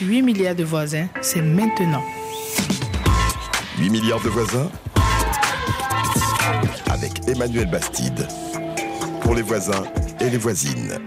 [0.00, 2.02] 8 milliards de voisins, c'est maintenant.
[3.78, 4.68] 8 milliards de voisins
[6.90, 8.26] avec Emmanuel Bastide.
[9.20, 9.84] Pour les voisins
[10.20, 10.98] et les voisines.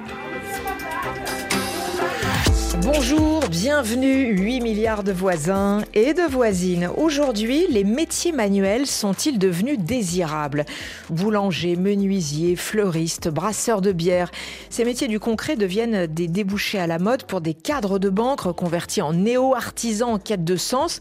[2.84, 6.90] Bonjour, bienvenue 8 milliards de voisins et de voisines.
[6.96, 10.66] Aujourd'hui, les métiers manuels sont-ils devenus désirables?
[11.10, 14.32] Boulanger, menuisier, fleuriste, brasseur de bière.
[14.70, 18.42] Ces métiers du concret deviennent des débouchés à la mode pour des cadres de banque
[18.42, 21.00] reconvertis en néo-artisans en quête de sens.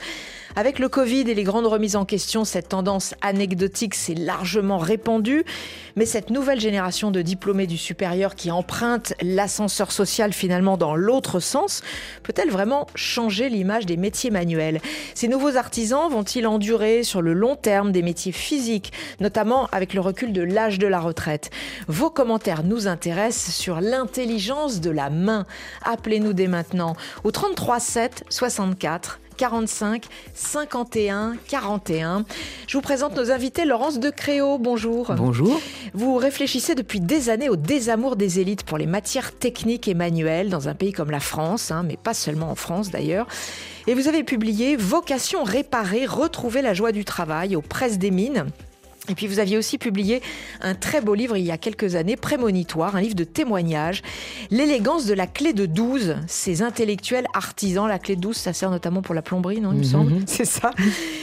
[0.59, 5.45] Avec le Covid et les grandes remises en question, cette tendance anecdotique s'est largement répandue.
[5.97, 11.41] Mais cette nouvelle génération de diplômés du supérieur qui emprunte l'ascenseur social finalement dans l'autre
[11.41, 11.66] sens,
[12.23, 14.81] peut-elle vraiment changer l'image des métiers manuels?
[15.15, 20.01] Ces nouveaux artisans vont-ils endurer sur le long terme des métiers physiques, notamment avec le
[20.01, 21.51] recul de l'âge de la retraite?
[21.89, 25.47] Vos commentaires nous intéressent sur l'intelligence de la main.
[25.83, 30.05] Appelez-nous dès maintenant au 33 7 64 45
[30.35, 32.25] 51 41.
[32.67, 33.65] Je vous présente nos invités.
[33.65, 35.13] Laurence de Créo, bonjour.
[35.17, 35.61] Bonjour.
[35.95, 40.51] Vous réfléchissez depuis des années au désamour des élites pour les matières techniques et manuelles
[40.51, 43.27] dans un pays comme la France, hein, mais pas seulement en France d'ailleurs.
[43.87, 48.47] Et vous avez publié Vocation réparée, retrouver la joie du travail aux presses des mines.
[49.09, 50.23] Et puis vous aviez aussi publié
[50.61, 54.03] un très beau livre il y a quelques années, prémonitoire, un livre de témoignages,
[54.51, 57.89] L'élégance de la clé de 12, ces intellectuels artisans.
[57.89, 59.85] La clé de 12, ça sert notamment pour la plomberie, non, il me mhm.
[59.85, 60.13] semble?
[60.27, 60.71] C'est ça.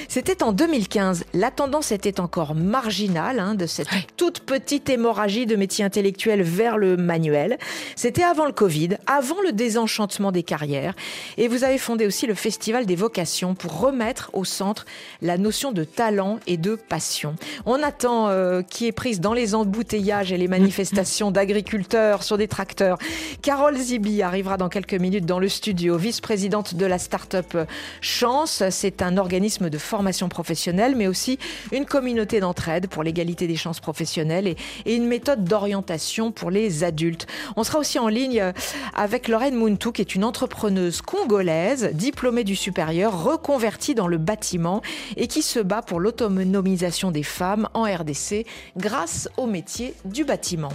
[0.08, 1.26] C'était en 2015.
[1.34, 6.78] La tendance était encore marginale hein, de cette toute petite hémorragie de métiers intellectuels vers
[6.78, 7.58] le manuel.
[7.96, 10.94] C'était avant le Covid, avant le désenchantement des carrières.
[11.38, 14.86] Et vous avez fondé aussi le Festival des vocations pour remettre au centre
[15.22, 17.36] la notion de talent et de passion.
[17.66, 22.48] On attend euh, qui est prise dans les embouteillages et les manifestations d'agriculteurs sur des
[22.48, 22.98] tracteurs.
[23.42, 27.58] Carole Zibi arrivera dans quelques minutes dans le studio, vice-présidente de la start-up
[28.02, 28.64] Chance.
[28.70, 31.40] C'est un organisme de formation professionnelle, mais aussi
[31.72, 36.84] une communauté d'entraide pour l'égalité des chances professionnelles et, et une méthode d'orientation pour les
[36.84, 37.28] adultes.
[37.56, 38.52] On sera aussi en ligne
[38.94, 44.82] avec Lorraine Muntu, qui est une entrepreneuse congolaise, diplômée du supérieur, reconvertie dans le bâtiment
[45.18, 48.46] et qui se bat pour l'autonomisation des femmes en RDC
[48.78, 50.72] grâce au métier du bâtiment.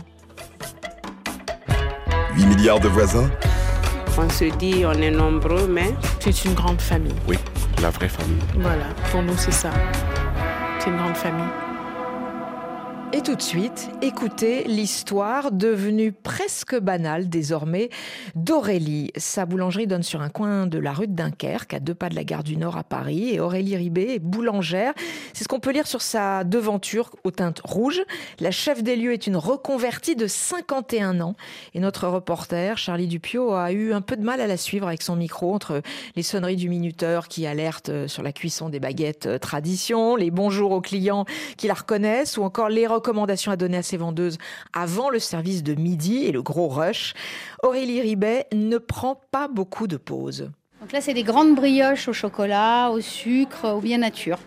[2.35, 3.31] 8 milliards de voisins
[4.17, 5.95] On se dit on est nombreux, mais...
[6.21, 7.15] C'est une grande famille.
[7.27, 7.37] Oui,
[7.83, 8.43] la vraie famille.
[8.57, 9.71] Voilà, pour nous c'est ça.
[10.79, 11.68] C'est une grande famille.
[13.15, 17.89] Et tout de suite, écoutez l'histoire devenue presque banale désormais
[18.35, 19.13] d'Aurélie.
[19.17, 22.15] Sa boulangerie donne sur un coin de la rue de Dunkerque, à deux pas de
[22.15, 23.31] la gare du Nord à Paris.
[23.31, 24.93] Et Aurélie Ribé est boulangère.
[25.33, 28.03] C'est ce qu'on peut lire sur sa devanture aux teintes rouges.
[28.41, 31.35] La chef des lieux est une reconvertie de 51 ans.
[31.73, 35.01] Et notre reporter, Charlie Dupio, a eu un peu de mal à la suivre avec
[35.01, 35.81] son micro entre
[36.15, 40.73] les sonneries du minuteur qui alertent sur la cuisson des baguettes euh, tradition, les bonjours
[40.73, 41.25] aux clients
[41.57, 44.39] qui la reconnaissent ou encore les recommandations à donner à ses vendeuses
[44.73, 47.15] avant le service de midi et le gros rush,
[47.63, 50.51] Aurélie Ribet ne prend pas beaucoup de pauses.
[50.81, 54.39] Donc là, c'est des grandes brioches au chocolat, au sucre ou bien nature.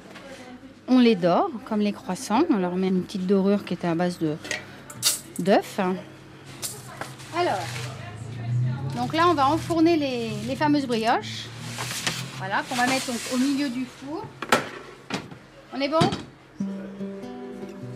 [0.87, 2.43] On les dort, comme les croissants.
[2.49, 5.79] On leur met une petite dorure qui est à base d'œufs.
[7.37, 7.59] Alors,
[8.95, 11.47] donc là, on va enfourner les, fameuses brioches.
[12.37, 14.25] Voilà, qu'on va mettre au milieu du four.
[15.73, 15.99] On est bon?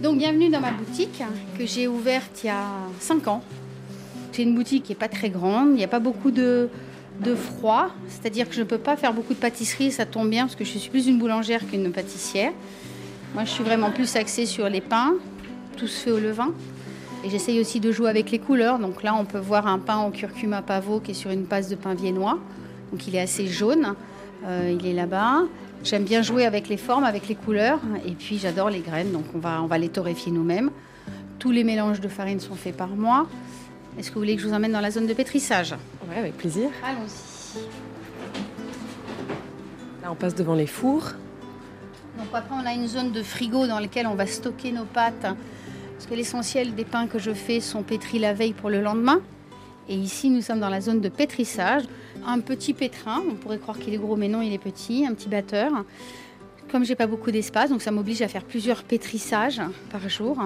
[0.06, 1.24] Donc bienvenue dans ma boutique
[1.58, 2.68] que j'ai ouverte il y a
[3.00, 3.42] 5 ans.
[4.32, 6.70] C'est une boutique qui n'est pas très grande, il n'y a pas beaucoup de,
[7.36, 10.56] froid, c'est-à-dire que je ne peux pas faire beaucoup de pâtisserie, ça tombe bien parce
[10.56, 12.52] que je suis plus une boulangère qu'une pâtissière.
[13.34, 15.16] Moi je suis vraiment plus axée sur les pains,
[15.76, 16.54] tout se fait au levain.
[17.24, 18.78] Et j'essaye aussi de jouer avec les couleurs.
[18.78, 21.68] Donc là on peut voir un pain au curcuma pavot qui est sur une passe
[21.68, 22.38] de pain viennois.
[22.92, 23.96] Donc il est assez jaune,
[24.46, 25.46] euh, il est là-bas.
[25.86, 29.26] J'aime bien jouer avec les formes, avec les couleurs, et puis j'adore les graines, donc
[29.36, 30.72] on va, on va les torréfier nous-mêmes.
[31.38, 33.28] Tous les mélanges de farine sont faits par moi.
[33.96, 35.76] Est-ce que vous voulez que je vous emmène dans la zone de pétrissage?
[36.10, 36.70] Oui, avec plaisir.
[36.84, 37.60] Allons-y.
[40.02, 41.12] Là, on passe devant les fours.
[42.18, 45.22] Donc après, on a une zone de frigo dans laquelle on va stocker nos pâtes.
[45.22, 49.22] Parce que l'essentiel des pains que je fais sont pétris la veille pour le lendemain.
[49.88, 51.84] Et ici, nous sommes dans la zone de pétrissage.
[52.28, 55.14] Un petit pétrin, on pourrait croire qu'il est gros, mais non, il est petit, un
[55.14, 55.72] petit batteur.
[56.72, 59.62] Comme j'ai pas beaucoup d'espace, donc ça m'oblige à faire plusieurs pétrissages
[59.92, 60.40] par jour.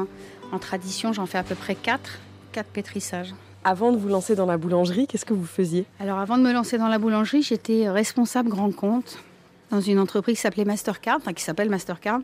[0.52, 2.20] En tradition, j'en fais à peu près 4,
[2.52, 3.34] 4 pétrissages.
[3.64, 5.86] Avant de vous lancer dans la boulangerie, qu'est-ce que vous faisiez?
[6.00, 9.20] Alors avant de me lancer dans la boulangerie, j'étais responsable grand compte
[9.70, 12.22] dans une entreprise qui s'appelait Mastercard, enfin qui s'appelle Mastercard.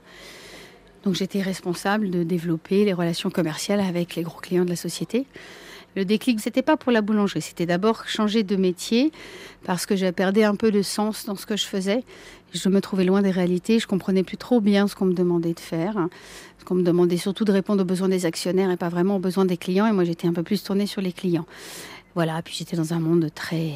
[1.04, 5.26] Donc j'étais responsable de développer les relations commerciales avec les gros clients de la société.
[5.96, 9.14] Le déclic, c'était pas pour la boulangerie, c'était d'abord changer de métier
[9.64, 12.04] parce que j'avais perdu un peu de sens dans ce que je faisais.
[12.54, 15.54] Je me trouvais loin des réalités, je comprenais plus trop bien ce qu'on me demandait
[15.54, 16.08] de faire.
[16.60, 19.20] Ce qu'on me demandait surtout de répondre aux besoins des actionnaires et pas vraiment aux
[19.20, 19.88] besoins des clients.
[19.88, 21.46] Et moi, j'étais un peu plus tournée sur les clients.
[22.14, 23.72] Voilà, puis j'étais dans un monde très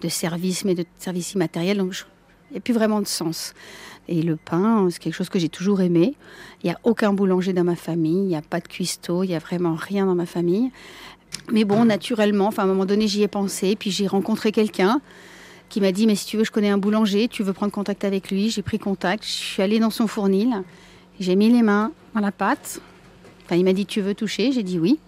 [0.00, 1.94] de services, mais de services immatériels, donc
[2.50, 3.54] il n'y a plus vraiment de sens.
[4.08, 6.14] Et le pain, c'est quelque chose que j'ai toujours aimé.
[6.62, 9.28] Il n'y a aucun boulanger dans ma famille, il n'y a pas de cuistot, il
[9.28, 10.72] n'y a vraiment rien dans ma famille.
[11.52, 15.00] Mais bon, naturellement, enfin, à un moment donné, j'y ai pensé, puis j'ai rencontré quelqu'un
[15.68, 18.04] qui m'a dit, mais si tu veux, je connais un boulanger, tu veux prendre contact
[18.04, 18.50] avec lui.
[18.50, 20.62] J'ai pris contact, je suis allée dans son fournil,
[21.18, 22.80] j'ai mis les mains dans la pâte.
[23.44, 24.52] Enfin, il m'a dit, tu veux toucher?
[24.52, 24.98] J'ai dit oui.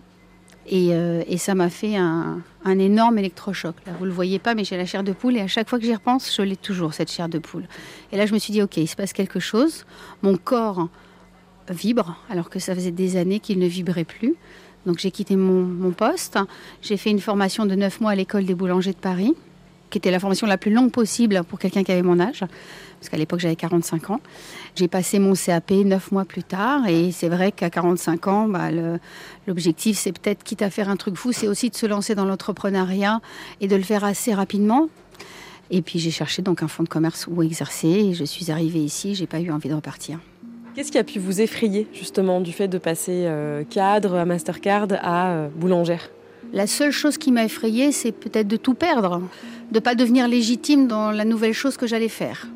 [0.67, 3.75] Et, euh, ça m'a fait un, un, énorme électrochoc.
[3.87, 5.79] Là, vous le voyez pas, mais j'ai la chair de poule et à chaque fois
[5.79, 7.64] que j'y repense, je l'ai toujours, cette chair de poule.
[8.12, 9.84] Et là, je me suis dit, ok, il se passe quelque chose.
[10.23, 10.88] Mon corps
[11.69, 14.37] vibre, alors que ça faisait des années qu'il ne vibrait plus.
[14.87, 16.38] Donc j'ai quitté mon, poste.
[16.81, 19.34] J'ai fait une formation de 9 mois à l'école des boulangers de Paris,
[19.90, 23.08] qui était la formation la plus longue possible pour quelqu'un qui avait mon âge, parce
[23.08, 24.20] qu'à l'époque j'avais 45 ans.
[24.75, 28.70] J'ai passé mon CAP 9 mois plus tard, et c'est vrai qu'à 45 ans, bah,
[29.46, 32.25] l'objectif c'est peut-être, quitte à faire un truc fou, c'est aussi de se lancer dans
[32.25, 33.20] l'entrepreneuriat
[33.61, 34.88] et de le faire assez rapidement.
[35.70, 38.81] Et puis j'ai cherché donc un fonds de commerce où exercer, et je suis arrivée
[38.81, 40.19] ici, j'ai pas eu envie de repartir.
[40.75, 44.89] Qu'est-ce qui a pu vous effrayer justement du fait de passer euh, cadre à Mastercard
[45.03, 46.09] à euh, boulangère?
[46.55, 49.21] La seule chose qui m'a effrayée, c'est peut-être de tout perdre,
[49.71, 52.47] de pas devenir légitime dans la nouvelle chose que j'allais faire.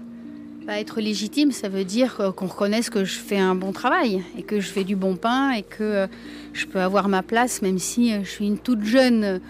[0.67, 4.61] Être légitime, ça veut dire qu'on reconnaisse que je fais un bon travail et que
[4.61, 6.07] je fais du bon pain et que euh,
[6.55, 9.41] je peux avoir ma place même si je suis une toute jeune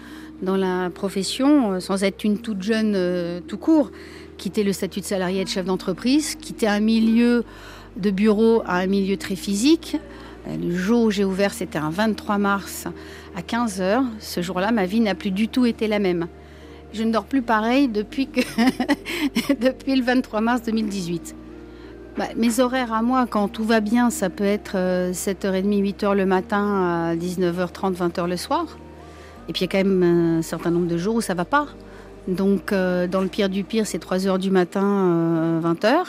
[0.43, 3.93] dans la profession, sans être une toute jeune tout court.
[4.37, 7.45] Quitter le statut de salarié de chef d'entreprise, quitter un milieu
[7.97, 9.97] de bureau à un milieu très physique.
[10.47, 12.87] Le jour où j'ai ouvert, c'était un 23 mars
[13.37, 14.05] à 15h.
[14.21, 16.29] Ce jour-là, ma vie n'a plus du tout été la même.
[16.93, 18.41] Je ne dors plus pareil depuis, que
[19.61, 21.35] depuis le 23 mars 2018.
[22.17, 24.77] Bah, mes horaires à moi, quand tout va bien, ça peut être
[25.13, 28.79] 7h30, 8h le matin à 19h30, 20h le soir.
[29.49, 31.45] Et puis il y a quand même un certain nombre de jours où ça va
[31.45, 31.67] pas.
[32.29, 36.05] Donc euh, dans le pire du pire, c'est 3h du matin, euh, 20h.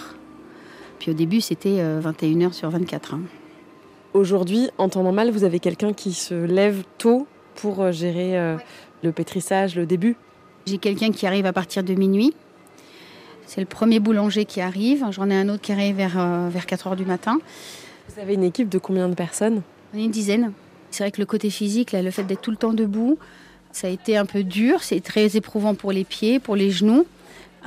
[0.99, 3.13] Puis au début, c'était 21h sur 24.
[3.13, 3.21] Hein.
[4.17, 8.57] Aujourd'hui, en temps normal, vous avez quelqu'un qui se lève tôt pour euh, gérer euh,
[9.03, 10.15] le pétrissage, le début?
[10.65, 12.33] J'ai quelqu'un qui arrive à partir de minuit.
[13.45, 15.05] C'est le premier boulanger qui arrive.
[15.11, 17.38] J'en ai un autre qui arrive vers, euh, vers 4h du matin.
[18.09, 19.61] Vous avez une équipe de combien de personnes?
[19.93, 20.51] On est une dizaine.
[20.89, 23.19] C'est vrai que le côté physique, là, le fait d'être tout le temps debout,
[23.71, 24.81] ça a été un peu dur.
[24.81, 27.05] C'est très éprouvant pour les pieds, pour les genoux.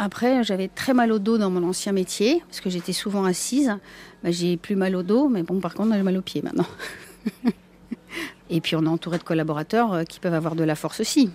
[0.02, 3.76] Après, j'avais très mal au dos dans mon ancien métier, parce que j'étais souvent assise.
[4.24, 6.64] Bah, j'ai plus mal au dos, mais bon, par contre, j'ai mal aux pieds maintenant.
[8.50, 11.28] Et puis, on est entouré de collaborateurs euh, qui peuvent avoir de la force aussi.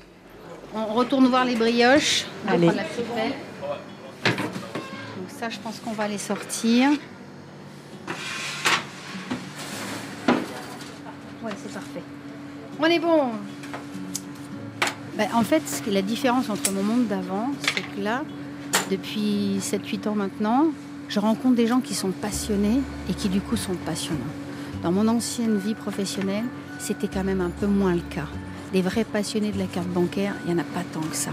[0.74, 2.26] On retourne voir les brioches.
[2.48, 2.66] Allez.
[2.66, 2.76] Donc
[5.28, 6.90] ça, je pense qu'on va les sortir.
[11.44, 12.02] Ouais, c'est parfait.
[12.80, 13.30] On est bon.
[15.18, 18.24] Ben, en fait, la différence entre mon monde d'avant, c'est que là,
[18.90, 20.68] depuis 7-8 ans maintenant,
[21.08, 24.20] je rencontre des gens qui sont passionnés et qui du coup sont passionnants.
[24.84, 26.46] Dans mon ancienne vie professionnelle,
[26.80, 28.28] c'était quand même un peu moins le cas.
[28.74, 31.32] Des vrais passionnés de la carte bancaire, il n'y en a pas tant que ça.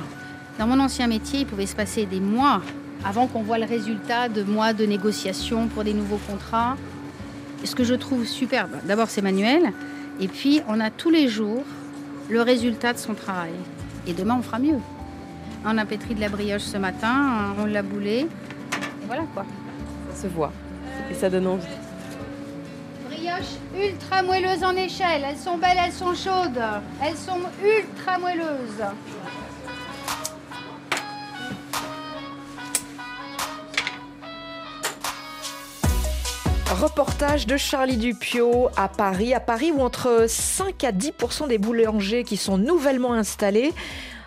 [0.59, 2.63] Dans mon ancien métier, il pouvait se passer des mois
[3.05, 6.77] avant qu'on voit le résultat de mois de négociations pour des nouveaux contrats.
[7.65, 9.73] Ce que je trouve superbe, d'abord c'est manuel,
[10.21, 11.65] et puis on a tous les jours
[12.29, 13.53] le résultat de son travail.
[14.07, 14.79] Et demain, on fera mieux.
[15.65, 18.21] On a pétri de la brioche ce matin, on l'a boulé.
[18.21, 19.45] Et voilà quoi.
[20.13, 20.53] Ça se voit.
[21.11, 21.67] Et ça donne envie.
[23.09, 25.23] Brioche ultra moelleuse en échelle.
[25.25, 26.63] Elles sont belles, elles sont chaudes.
[27.01, 28.85] Elles sont ultra moelleuses.
[36.73, 39.33] Reportage de Charlie Dupio à Paris.
[39.33, 43.73] À Paris, où entre 5 à 10% des boulangers qui sont nouvellement installés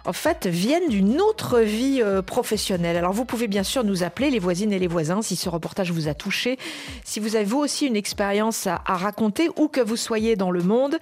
[0.05, 2.95] en fait, viennent d'une autre vie euh, professionnelle.
[2.97, 5.91] Alors, vous pouvez bien sûr nous appeler, les voisines et les voisins, si ce reportage
[5.91, 6.57] vous a touché,
[7.03, 10.61] si vous avez vous aussi une expérience à, raconter, où que vous soyez dans le
[10.61, 10.97] monde.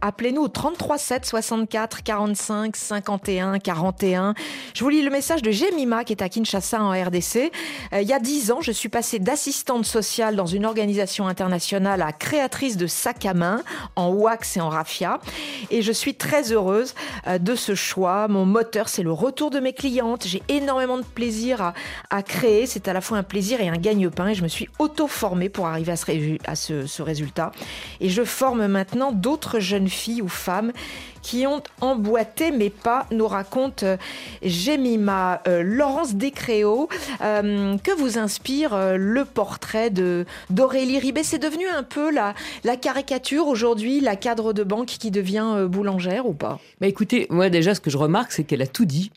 [0.00, 4.34] Appelez-nous au 33 7 64 45 51 41.
[4.74, 7.50] Je vous lis le message de Jemima, qui est à Kinshasa, en RDC.
[7.92, 12.02] Euh, il y a dix ans, je suis passée d'assistante sociale dans une organisation internationale
[12.02, 13.62] à créatrice de sacs à main
[13.96, 15.20] en wax et en raffia.
[15.70, 16.94] Et je suis très heureuse
[17.26, 18.28] euh, de ce choix.
[18.44, 20.26] Moteur, c'est le retour de mes clientes.
[20.26, 21.72] J'ai énormément de plaisir
[22.10, 22.66] à, créer.
[22.66, 24.28] C'est à la fois un plaisir et un gagne-pain.
[24.28, 26.54] Et je me suis auto-formée pour arriver à, ce, à
[26.86, 27.52] ce résultat.
[28.00, 30.72] Et je forme maintenant d'autres jeunes filles ou femmes
[31.24, 33.96] qui ont emboîté mes pas, nous raconte euh,
[34.42, 35.40] Jemima.
[35.48, 36.88] Euh, Laurence Descréaux,
[37.22, 42.34] euh, que vous inspire euh, le portrait de d'Aurélie Ribet C'est devenu un peu la,
[42.76, 46.60] caricature aujourd'hui, la cadre de banque qui devient euh, boulangère ou pas?
[46.80, 49.10] Bah écoutez, moi déjà ce que je remarque, c'est qu'elle a tout dit.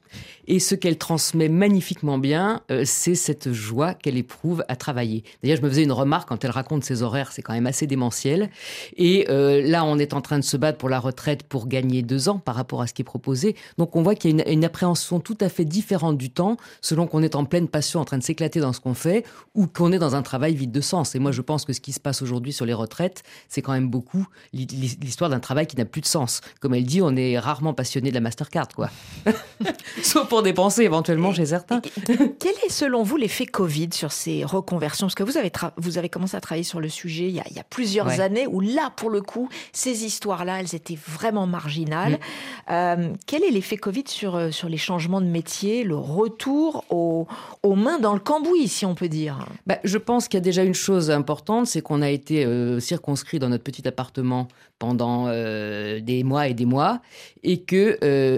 [0.47, 5.23] Et ce qu'elle transmet magnifiquement bien, euh, c'est cette joie qu'elle éprouve à travailler.
[5.43, 7.87] D'ailleurs, je me faisais une remarque quand elle raconte ses horaires, c'est quand même assez
[7.87, 8.49] démentiel.
[8.95, 12.01] Et euh, là, on est en train de se battre pour la retraite pour gagner
[12.01, 13.55] deux ans par rapport à ce qui est proposé.
[13.77, 17.07] Donc on voit qu'il y a une, appréhension tout à fait différente du temps, selon
[17.07, 19.25] qu'on est en pleine passion, en train de s'éclater dans ce qu'on fait,
[19.55, 21.15] ou qu'on est dans un travail vide de sens.
[21.15, 23.73] Et moi, je pense que ce qui se passe aujourd'hui sur les retraites, c'est quand
[23.73, 26.41] même beaucoup l'hi- l'histoire d'un travail qui n'a plus de sens.
[26.59, 28.89] Comme elle dit, on est rarement passionné de la Mastercard, quoi.
[30.41, 31.81] dépenser éventuellement chez certains.
[32.05, 35.07] Quel est selon vous l'effet Covid sur ces reconversions?
[35.07, 37.39] Parce que vous avez, tra- vous avez commencé à travailler sur le sujet il y
[37.39, 38.19] a, il y a plusieurs Ouais.
[38.21, 42.13] années où là, pour le coup, ces histoires-là, elles étaient vraiment marginales.
[42.13, 42.71] Mm.
[42.71, 47.27] Euh, quel est l'effet Covid sur, euh, sur les changements de métier, le retour aux,
[47.63, 49.45] aux mains dans le cambouis, si on peut dire?
[49.65, 52.79] Bah, je pense qu'il y a déjà une chose importante, c'est qu'on a été euh,
[52.79, 54.47] circonscrit dans notre petit appartement
[54.79, 57.01] pendant euh, des mois et des mois,
[57.43, 58.37] et que euh,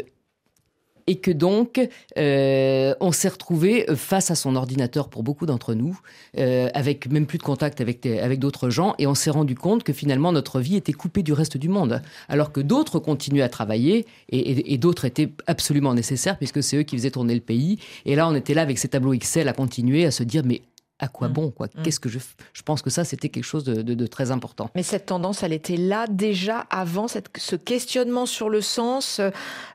[1.12, 1.70] et que donc
[2.18, 6.00] euh, on s'est retrouvé face à son ordinateur pour beaucoup d'entre nous,
[6.38, 9.84] euh, avec même plus de contact avec avec d'autres gens, et on s'est rendu compte
[9.84, 13.50] que finalement notre vie était coupée du reste du monde, alors que d'autres continuaient à
[13.50, 17.42] travailler et, et- et d'autres étaient absolument nécessaires puisque c'est eux qui faisaient tourner le
[17.42, 17.80] pays.
[18.06, 20.62] Et là, on était là avec ces tableaux Excel à continuer à se dire mais
[21.02, 21.34] à quoi Mm.
[21.34, 21.68] bon quoi?
[21.84, 22.20] Qu'est-ce que je
[22.52, 24.70] je pense que ça c'était quelque chose de, de- de très important.
[24.76, 29.22] Mais cette tendance, elle était là déjà avant cette, ce questionnement sur le sens,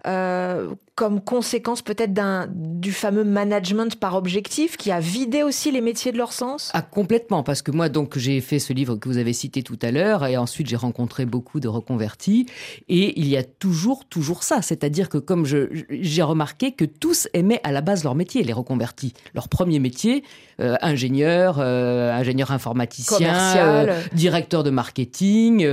[0.06, 5.80] euh, comme conséquence peut-être d'un du fameux management par objectif qui a vidé aussi les
[5.80, 6.70] métiers de leur sens?
[6.72, 9.78] Ah complètement parce que moi donc j'ai fait ce livre que vous avez cité tout
[9.82, 12.46] à l'heure et ensuite j'ai rencontré beaucoup de reconvertis
[12.88, 17.60] et il y a toujours toujours ça, c'est-à-dire que comme j'ai remarqué que tous aimaient
[17.64, 20.22] à la base leur métier les reconvertis, leur premier métier
[20.60, 23.88] euh, ingénieur, euh, ingénieur informaticien, Commercial.
[23.90, 25.66] euh, directeur de marketing,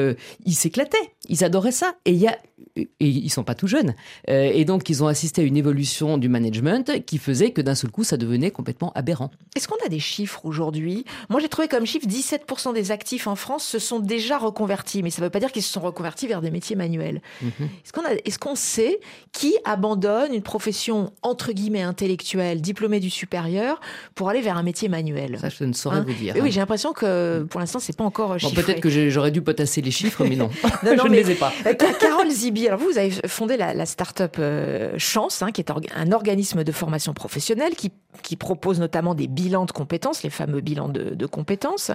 [0.46, 0.98] ils s'éclataient,
[1.30, 1.94] ils adoraient ça.
[2.06, 2.38] Et il y a
[2.78, 3.96] et ils sont pas tout jeunes.
[4.28, 7.91] Et donc, ils ont assisté à une évolution du management qui faisait que d'un seul
[7.91, 9.30] coup, ça devenait complètement aberrant.
[9.56, 11.06] Est-ce qu'on a des chiffres aujourd'hui?
[11.30, 15.10] Moi, j'ai trouvé comme chiffre 17% des actifs en France se sont déjà reconvertis, mais
[15.12, 17.22] ça ne veut pas dire qu'ils se sont reconvertis vers des métiers manuels.
[17.41, 17.51] Mhm.
[17.84, 19.00] Est-ce qu'on a- est-ce qu'on sait
[19.32, 23.80] qui abandonne une profession entre guillemets intellectuelle, diplômée du supérieur,
[24.15, 25.38] pour aller vers un métier manuel?
[25.39, 26.06] Ça, je ne saurais Hein?
[26.08, 26.34] vous dire.
[26.36, 28.63] Oui, oui, j'ai l'impression que pour l'instant, c'est pas encore Bon, chiffré.
[28.63, 30.50] peut-être que j'aurais dû potasser les chiffres, mais non.
[30.84, 31.51] Non, non, je mais- ne les ai pas.
[31.65, 35.51] Euh, Ca- Carole Zibi, alors vous, vous avez fondé la, la start-up euh, Chance, hein,
[35.51, 37.91] qui est un organisme de formation professionnelle qui,
[38.24, 41.91] qui propose notamment des bilans de compétences, les fameux bilans de, de compétences.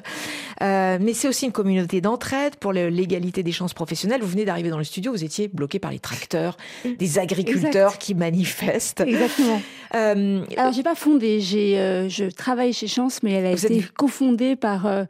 [0.62, 4.20] Euh, mais c'est aussi une communauté d'entraide pour l'égalité des chances professionnelles.
[4.20, 6.56] Vous venez d'arriver dans le studio, vous étiez bloqué par les tracteurs,
[6.98, 9.00] des agriculteurs qui manifestent.
[9.00, 9.62] Exactement.
[9.94, 13.78] Euh, Alors, j'ai pas fondé, j'ai, euh, je travaille chez Chance, mais elle a été
[13.78, 15.04] êtes- cofondée par euh,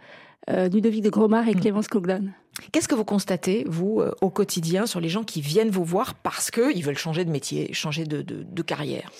[0.48, 1.60] Ludovic de Gromard et Mm.
[1.60, 2.22] Clémence Coglan.
[2.72, 6.14] Qu'est-ce que vous constatez, vous, euh, au quotidien, sur les gens qui viennent vous voir
[6.14, 9.10] parce qu'ils veulent changer de métier, changer de, de- de carrière?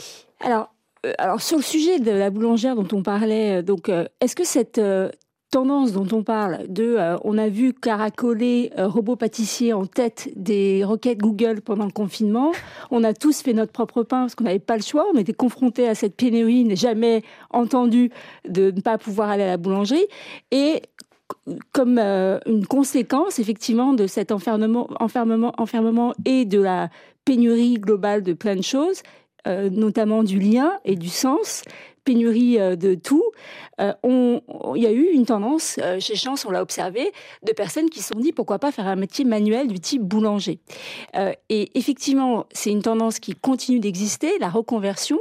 [0.41, 0.73] Alors,
[1.05, 4.35] euh, alors, sur le sujet de la boulangère dont on parlait, euh, donc, euh, est-ce
[4.37, 5.11] que cette euh,
[5.51, 10.29] tendance dont on parle, de euh, on a vu caracoler euh, robot pâtissier en tête
[10.35, 12.53] des requêtes Google pendant le confinement,
[12.91, 15.33] on a tous fait notre propre pain parce qu'on n'avait pas le choix, on était
[15.35, 18.11] confrontés à cette pénurie, jamais entendu
[18.49, 20.07] de ne pas pouvoir aller à la boulangerie,
[20.51, 20.83] et
[21.73, 26.89] comme euh, une conséquence effectivement de cet enfermement, enfermement, enfermement et de la
[27.25, 29.03] pénurie globale de plein de choses,
[29.47, 31.63] euh, notamment du lien et du sens,
[32.05, 33.25] pénurie euh, de tout,
[33.79, 38.09] il y a eu une tendance, chez Chance, on l'a observé, de personnes qui se
[38.15, 40.61] sont dit pourquoi pas faire un métier manuel du type boulanger.
[41.51, 45.19] Et effectivement, c'est une tendance qui continue d'exister, la reconversion,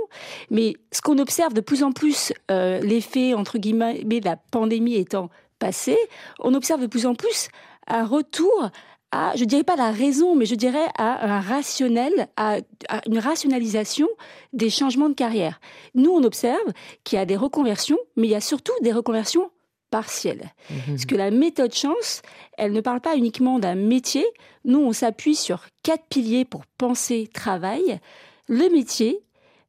[0.52, 5.30] mais ce qu'on observe de plus en plus, l'effet, entre guillemets, de la pandémie étant
[5.66, 5.98] passé,
[6.40, 7.48] on observe de plus en plus
[7.88, 8.70] un retour
[9.12, 12.58] à, je dirais pas la raison, mais je dirais à un rationnel, à,
[12.88, 14.08] à une rationalisation
[14.54, 15.60] des changements de carrière.
[15.96, 16.68] Nous, on observe
[17.04, 19.50] qu'il y a des reconversions, mais il y a surtout des reconversions
[19.90, 20.52] partielles.
[20.70, 20.78] Mhm.
[20.88, 22.22] Parce que la méthode chance,
[22.58, 24.26] elle ne parle pas uniquement d'un métier.
[24.66, 28.00] Nous, on s'appuie sur quatre piliers pour penser travail.
[28.48, 29.25] Le métier,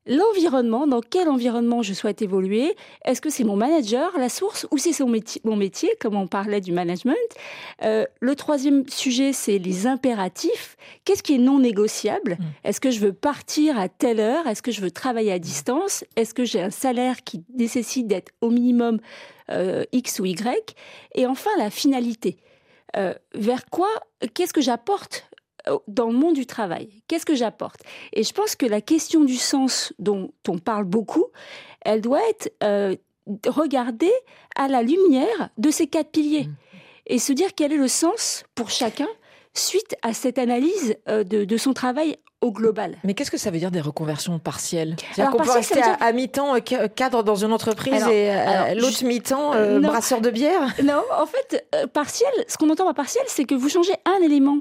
[0.06, 2.74] l'environnement, dans quel environnement je souhaite évoluer.
[3.04, 6.60] Est-ce que c'est mon manager, la source, ou c'est métier, mon métier, comme on parlait
[6.60, 7.16] du management
[7.82, 10.76] Euh, Le troisième sujet, c'est les impératifs.
[11.04, 12.36] Qu'est-ce qui est non négociable?
[12.38, 12.44] Mm.
[12.64, 14.46] Est-ce que je veux partir à telle heure?
[14.46, 16.04] Est-ce que je veux travailler à distance?
[16.16, 18.98] Est-ce que j'ai un salaire qui nécessite d'être au minimum
[19.50, 20.74] euh, X ou Y?
[21.14, 22.36] Et enfin, la finalité.
[22.96, 23.88] Euh, vers quoi
[24.34, 25.28] Qu'est-ce que j'apporte
[25.88, 26.88] dans le monde du travail.
[27.08, 27.80] Qu'est-ce que j'apporte?
[28.12, 31.26] Et je pense que la question du sens dont on parle beaucoup,
[31.82, 32.94] elle doit être euh,
[33.46, 34.12] regardée
[34.56, 36.54] à la lumière de ces quatre piliers Mmh.
[37.08, 39.08] et se dire quel est le sens pour chacun
[39.54, 42.98] suite à cette analyse euh, de, de son travail au global.
[43.04, 44.96] Mais qu'est-ce que ça veut dire des reconversions partielles?
[45.14, 48.30] C'est-à-dire qu'on peut rester à, à mi-temps euh, ca- cadre dans une entreprise Alors- et
[48.30, 50.74] euh, l'autre je- mi-temps euh, brasseur de bière?
[50.84, 54.22] Non, en fait, euh, partiel, ce qu'on entend par partiel, c'est que vous changez un
[54.22, 54.58] élément.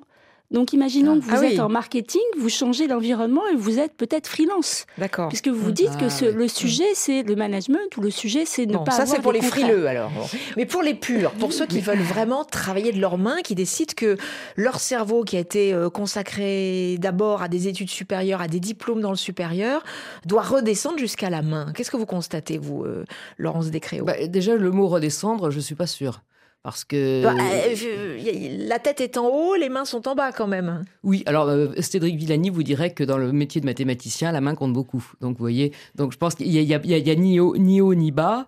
[0.52, 1.54] Donc imaginons que vous Ah oui.
[1.54, 4.86] êtes en marketing, vous changez l'environnement et vous êtes peut-être freelance.
[4.98, 5.28] D'accord.
[5.30, 6.34] Puisque vous dites que Ah, ce- oui.
[6.34, 9.22] le sujet, c'est le management ou le sujet, c'est ne Bon, pas ça avoir c'est
[9.24, 10.12] pour les frileux alors.
[10.12, 10.22] Bon.
[10.56, 13.94] Mais pour les purs, pour ceux qui veulent vraiment travailler de leurs mains, qui décident
[13.98, 14.18] que
[14.56, 19.02] leur cerveau qui a été euh, consacré d'abord à des études supérieures, à des diplômes
[19.02, 19.84] dans le supérieur,
[20.25, 21.74] doit redescendre jusqu'à la main.
[21.75, 23.04] Qu'est-ce que vous constatez, vous, euh,
[23.38, 24.06] Laurence Descréaux?
[24.06, 26.22] Bah, déjà, le mot redescendre, je suis pas sûre.
[26.65, 27.22] Parce que.
[27.24, 30.84] Bah, euh, je- La tête est en haut, les mains sont en bas quand même.
[31.03, 34.55] Oui, alors euh, Cédric Villani vous dirait que dans le métier de mathématicien, la main
[34.55, 35.05] compte beaucoup.
[35.22, 37.81] Donc vous voyez, donc je pense qu'il y a, il y a- ni, haut, ni
[37.81, 38.48] haut ni bas.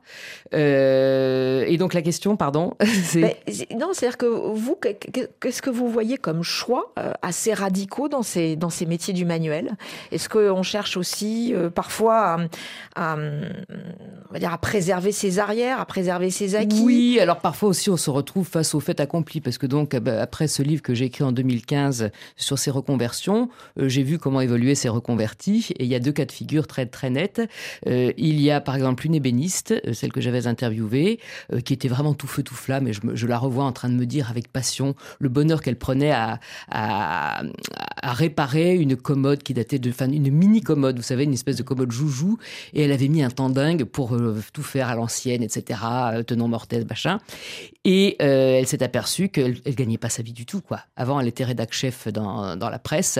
[0.55, 5.29] Euh, et donc la question, pardon, c'est Mais, c'est- non, c'est-à-dire que vous, que- que-
[5.39, 9.25] qu'est-ce que vous voyez comme choix euh, assez radicaux dans ces, dans ces métiers du
[9.25, 9.73] manuel?
[10.11, 12.39] Est-ce qu'on cherche aussi parfois
[12.95, 16.81] à, à, on va dire, à préserver ses arrières, à préserver ses acquis?
[16.83, 20.21] Oui, alors parfois aussi on se retrouve face au fait accompli parce que donc bah,
[20.21, 23.49] après ce livre que j'ai écrit en 2015 sur ces reconversions,
[23.79, 26.67] euh, j'ai vu comment évoluer ces reconvertis et il y a deux cas de figure
[26.67, 27.41] très très nets.
[27.87, 31.19] Euh, il y a par exemple une ébéniste, euh, celle que j'avais interviewée,
[31.65, 34.05] qui était vraiment tout feu tout flamme et je, la revois en train de me
[34.05, 37.41] dire avec passion le bonheur qu'elle prenait à, à,
[38.03, 41.63] réparer une commode qui datait de, enfin une mini commode, vous savez, une espèce de
[41.63, 42.37] commode joujou
[42.73, 44.15] et elle avait mis un temps dingue pour
[44.53, 45.79] tout faire à l'ancienne, etc.,
[46.25, 47.19] tenant mortel, machin.
[48.21, 50.79] Euh, elle s'est aperçue qu'elle elle gagnait pas sa vie du tout, quoi.
[50.95, 53.19] Avant, elle était rédac chef dans, dans la presse.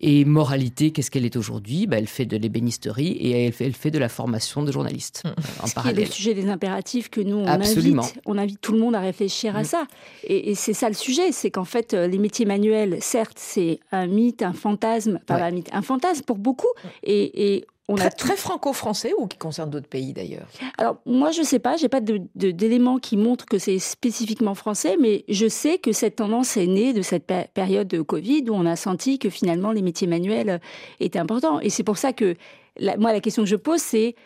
[0.00, 1.86] Et moralité, qu'est-ce qu'elle est aujourd'hui?
[1.86, 5.22] Bah, Elle fait de l'ébénisterie et elle fait, elle fait de la formation de journaliste
[5.26, 6.04] euh, en Ce qui est parallèle.
[6.06, 8.02] le sujet des impératifs que nous, on Absolument.
[8.04, 8.20] invite.
[8.26, 9.64] On invite tout le monde à réfléchir à Mm.
[9.64, 9.86] ça.
[10.24, 13.80] Et, et c'est ça le sujet, c'est qu'en fait, euh, les métiers manuels, certes, c'est
[13.92, 15.42] un mythe, un fantasme, pas Ouais.
[15.42, 16.66] un mythe, un fantasme pour beaucoup.
[17.02, 20.96] Et, et on Très, a tout- très franco-français ou qui concerne d'autres pays d'ailleurs Alors,
[21.06, 25.46] moi, je sais pas, j'ai pas d'éléments qui montrent que c'est spécifiquement français, mais je
[25.48, 28.74] sais que cette tendance est née de cette pé- période de Covid où on a
[28.76, 30.58] senti que finalement les métiers manuels euh,
[31.00, 31.60] étaient importants.
[31.60, 32.34] Et c'est pour ça que,
[32.78, 34.16] la- moi, la question que je pose, c'est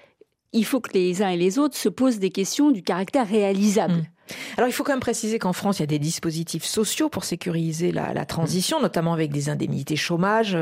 [0.53, 3.95] il faut que les uns et les autres se posent des questions du caractère réalisable.
[3.95, 4.05] Mm.
[4.57, 7.25] Alors, il faut quand même préciser qu'en France, il y a des dispositifs sociaux pour
[7.25, 10.57] sécuriser la, la transition, notamment avec des indemnités chômage,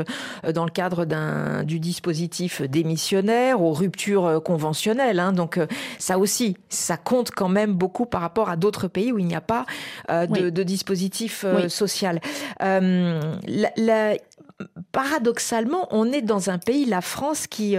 [0.45, 5.19] euh, dans le cadre d'un du dispositif démissionnaire aux ruptures euh, conventionnelles.
[5.19, 5.33] hein.
[5.33, 9.19] Donc, euh, ça aussi, ça compte quand même beaucoup par rapport à d'autres pays où
[9.19, 9.65] il n'y a pas
[10.09, 10.51] euh, de, Oui.
[10.51, 11.69] de dispositif Oui.
[11.69, 12.19] social.
[12.59, 14.15] La- la-
[14.91, 17.75] paradoxalement, on est dans un pays, la France, qui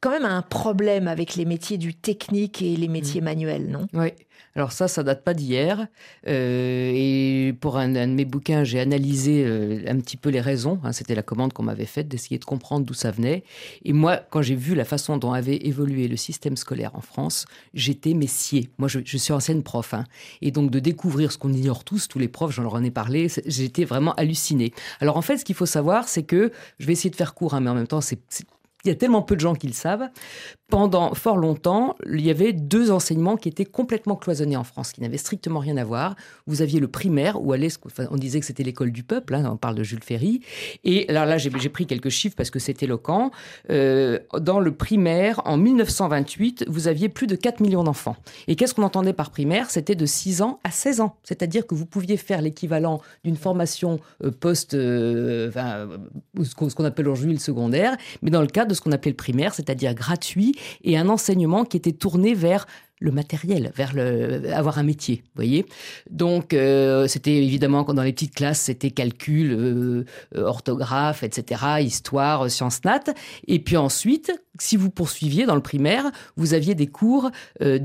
[0.00, 3.86] quand même a un problème avec les métiers du technique et les métiers manuels, non?
[3.94, 4.12] Oui.
[4.56, 5.86] Alors ça, ça date pas d'hier.
[6.26, 10.80] Euh, et pour un, de mes bouquins, j'ai analysé euh, un petit peu les raisons.
[10.82, 10.92] hein.
[10.92, 13.44] C'était la commande qu'on m'avait faite d'essayer de comprendre d'où ça venait.
[13.84, 17.44] Et moi, quand j'ai vu la façon dont avait évolué le système scolaire en France,
[17.74, 18.70] j'étais messier.
[18.78, 19.92] Moi, je, suis ancienne prof.
[19.92, 20.04] hein.
[20.40, 22.90] Et donc de découvrir ce qu'on ignore tous, tous les profs, j'en leur en ai
[22.90, 24.72] parlé, j'étais vraiment hallucinée.
[25.00, 27.52] Alors en fait, ce qu'il faut savoir, c'est que, je vais essayer de faire court,
[27.54, 28.18] hein, mais en même temps, c'est...
[28.86, 30.08] il y a tellement peu de gens qui le savent.
[30.68, 35.00] Pendant fort longtemps, il y avait deux enseignements qui étaient complètement cloisonnés en France, qui
[35.00, 36.16] n'avaient strictement rien à voir.
[36.46, 39.48] Vous aviez le primaire, où allait, enfin, on disait que c'était l'école du peuple, hein,
[39.52, 40.40] on parle de Jules Ferry.
[40.82, 43.30] Et alors là, j'ai pris quelques chiffres parce que c'est éloquent.
[43.70, 48.16] Euh, dans le primaire, en 1928, vous aviez plus de 4 millions d'enfants.
[48.48, 49.70] Et qu'est-ce qu'on entendait par primaire?
[49.70, 51.16] C'était de 6 ans à 16 ans.
[51.22, 55.88] C'est-à-dire que vous pouviez faire l'équivalent d'une formation euh, post, euh, enfin,
[56.38, 59.10] euh, ce qu'on appelle aujourd'hui le secondaire, mais dans le cadre de ce qu'on appelait
[59.10, 62.66] le primaire, c'est-à-dire gratuit, et un enseignement qui était tourné vers
[63.00, 65.66] le matériel, vers le, avoir un métier, voyez.
[66.10, 72.50] Donc, euh, c'était évidemment, dans les petites classes, c'était calcul, euh, euh, orthographe, etc., histoire,
[72.50, 73.04] sciences nat.
[73.48, 77.78] Et puis ensuite, si vous poursuiviez dans le primaire, vous aviez des cours euh,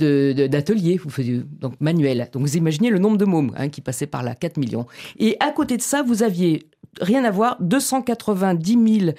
[0.47, 2.29] d'atelier, vous faisiez donc manuel.
[2.31, 4.85] Donc, vous imaginez le nombre de mômes hein, qui passaient par là, 4 millions.
[5.19, 6.69] Et à côté de ça, vous aviez,
[7.01, 9.11] rien à voir, 290 000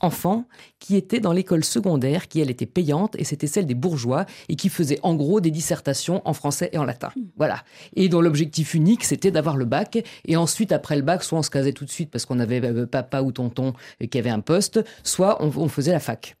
[0.00, 0.46] enfants
[0.80, 4.56] qui étaient dans l'école secondaire, qui elle était payante, et c'était celle des bourgeois, et
[4.56, 7.10] qui faisaient en gros des dissertations en français et en latin.
[7.36, 7.62] Voilà.
[7.94, 11.42] Et dont l'objectif unique, c'était d'avoir le bac, et ensuite, après le bac, soit on
[11.42, 14.30] se casait tout de suite parce qu'on avait euh, papa ou tonton euh, qui avait
[14.30, 16.36] un poste, soit on, on faisait la fac.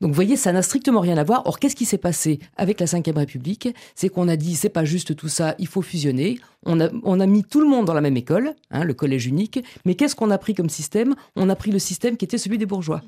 [0.00, 1.42] Donc vous voyez, ça n'a strictement rien à voir.
[1.46, 3.68] Or, qu'est-ce qui s'est passé avec la Ve République?
[3.94, 6.40] C'est qu'on a dit, c'est pas juste tout ça, il faut fusionner.
[6.66, 9.26] On a, on a mis tout le monde dans la même école, hein, le collège
[9.26, 9.64] unique.
[9.84, 11.14] Mais qu'est-ce qu'on a pris comme système?
[11.36, 13.00] On a pris le système qui était celui des bourgeois.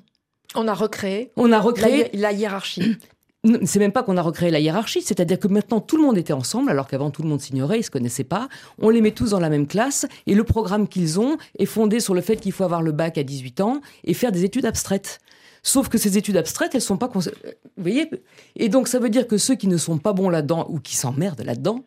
[0.55, 2.97] On a recréé On a recréé la, la hiérarchie.
[3.65, 6.33] C'est même pas qu'on a recréé la hiérarchie, c'est-à-dire que maintenant tout le monde était
[6.33, 8.49] ensemble, alors qu'avant tout le monde s'ignorait, ils se connaissaient pas.
[8.81, 12.01] On les met tous dans la même classe et le programme qu'ils ont est fondé
[12.01, 14.65] sur le fait qu'il faut avoir le bac à 18 ans et faire des études
[14.65, 15.21] abstraites.
[15.63, 18.09] Sauf que ces études abstraites, elles sont pas, cons- vous voyez,
[18.57, 20.97] et donc ça veut dire que ceux qui ne sont pas bons là-dedans ou qui
[20.97, 21.85] s'emmerdent là-dedans,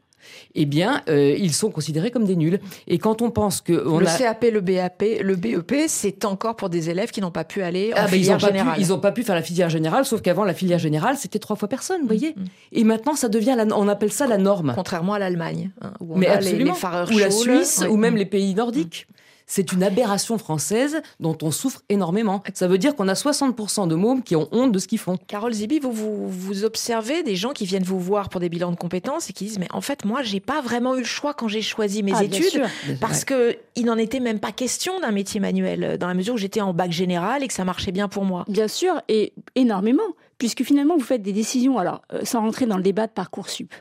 [0.55, 2.59] eh bien, euh, ils sont considérés comme des nuls.
[2.87, 6.55] Et quand on pense que on le a CAP, le BAP, le BEP, c'est encore
[6.55, 8.47] pour des élèves qui n'ont pas pu aller en Ah, ben, ils filière n'ont pas,
[8.47, 8.75] pu- générale.
[8.79, 11.55] ils ont pas pu faire la filière générale, sauf qu'avant la filière générale, c'était trois
[11.55, 12.35] fois personne, vous voyez.
[12.71, 14.73] Et maintenant, ça devient, la, on appelle ça la norme.
[14.75, 17.31] Contrairement à l'Allemagne, hein, où on Mais a les, les ou la.
[17.31, 17.87] Suisse, Ouais.
[17.87, 19.07] ou même les pays nordiques.
[19.49, 22.43] C'est une aberration française dont on souffre énormément.
[22.53, 25.17] Ça veut dire qu'on a 60% de mômes qui ont honte de ce qu'ils font.
[25.27, 28.71] Carole Zibi, vous, vous, vous observez des gens qui viennent vous voir pour des bilans
[28.71, 31.33] de compétences et qui disent mais en fait moi j'ai pas vraiment eu le choix
[31.33, 32.67] quand j'ai choisi mes Ah, bien études sûr.
[32.99, 36.33] parce que il n'en était même pas question d'un métier manuel euh, dans la mesure
[36.33, 38.43] où j'étais en bac général et que ça marchait bien pour moi.
[38.49, 40.03] Bien sûr, et énormément,
[40.37, 43.73] puisque finalement, vous faites des décisions, alors, euh, sans rentrer dans le débat de Parcoursup.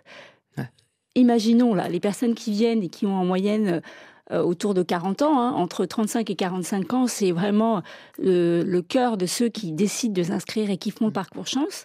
[0.57, 0.69] Ouais.
[1.17, 3.83] Imaginons, là, les personnes qui viennent et qui ont en moyenne
[4.33, 7.83] euh, autour de 40 ans, hein, entre 35 et 45 ans, c'est vraiment
[8.19, 11.85] le, le cœur de ceux qui décident de s'inscrire et qui font le parcours chance.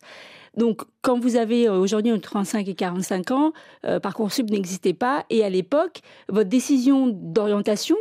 [0.57, 3.53] Donc, quand vous avez euh, aujourd'hui entre 35 et 45 ans,
[3.85, 7.95] euh, Parcoursup n'existait pas, et à l'époque, votre décision d'orientation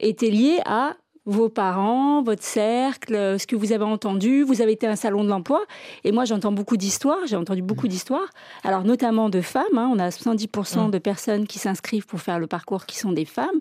[0.00, 4.42] était liée à vos parents, votre cercle, euh, ce que vous avez entendu.
[4.42, 5.62] Vous avez été à un salon de l'emploi.
[6.04, 7.20] Et moi, j'entends beaucoup d'histoires.
[7.26, 8.28] J'ai entendu beaucoup d'histoires.
[8.62, 9.76] Alors, notamment de femmes.
[9.76, 9.90] hein.
[9.92, 13.60] on a 70% de personnes qui s'inscrivent pour faire le parcours qui sont des femmes,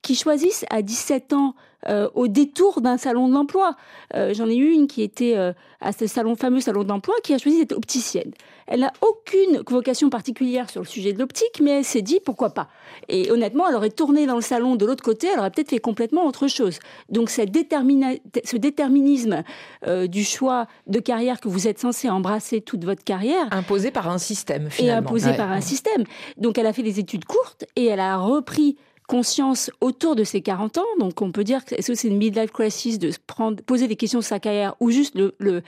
[0.00, 1.54] qui choisissent à 17 ans
[1.88, 3.76] euh, au détour d'un salon de l'emploi.
[4.14, 7.14] Euh, J'en ai eu une qui était euh, à ce salon, fameux salon de l'emploi
[7.24, 8.30] qui a choisi d'être opticienne.
[8.66, 12.50] Elle n'a aucune vocation particulière sur le sujet de l'optique, mais elle s'est dit pourquoi
[12.50, 12.68] pas.
[13.08, 15.78] Et honnêtement, elle aurait tourné dans le salon de l'autre côté, elle aurait peut-être fait
[15.78, 16.78] complètement autre chose.
[17.08, 19.42] Donc cette détermina- ce déterminisme
[19.86, 24.08] euh, du choix de carrière que vous êtes censé embrasser toute votre carrière Imposé par
[24.08, 25.08] un système finalement.
[25.08, 25.36] imposé Ouais.
[25.36, 26.04] par un système.
[26.36, 28.76] Donc elle a fait des études courtes et elle a repris
[29.08, 30.86] conscience autour de ses 40 ans.
[30.98, 33.88] Donc on peut dire que est-ce que c'est une midlife crisis de se prendre, poser
[33.88, 35.62] des questions sur sa carrière ou juste le, le-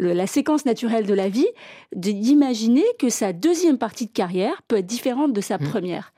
[0.00, 1.46] le- la séquence naturelle de la vie,
[1.94, 5.68] d'imaginer que sa deuxième partie de carrière peut être différente de sa Mm.
[5.68, 6.12] première.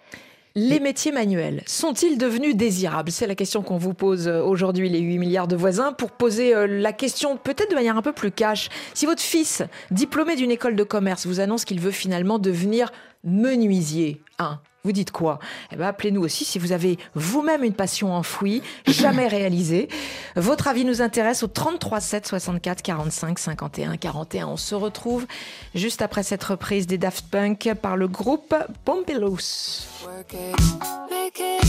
[0.55, 3.11] Les métiers manuels sont-ils devenus désirables?
[3.11, 6.55] C'est la question qu'on vous pose euh, aujourd'hui, les 8 milliards de voisins, pour poser
[6.55, 8.69] euh, la question peut-être de manière un peu plus cash.
[8.93, 12.93] Si votre fils, diplômé d'une école de commerce, vous annonce qu'il veut finalement devenir
[13.25, 15.39] menuisier, hein, vous dites quoi?
[15.71, 19.89] Eh ben, appelez-nous aussi si vous avez vous-même une passion enfouie, jamais réalisée.
[20.35, 24.49] Votre avis nous intéresse au 33 7 64 45 51 41.
[24.49, 25.27] On se retrouve
[25.77, 29.39] juste après cette reprise des Daft Punk par le groupe Pompilous.
[30.05, 30.57] Work it,
[31.11, 31.65] make it,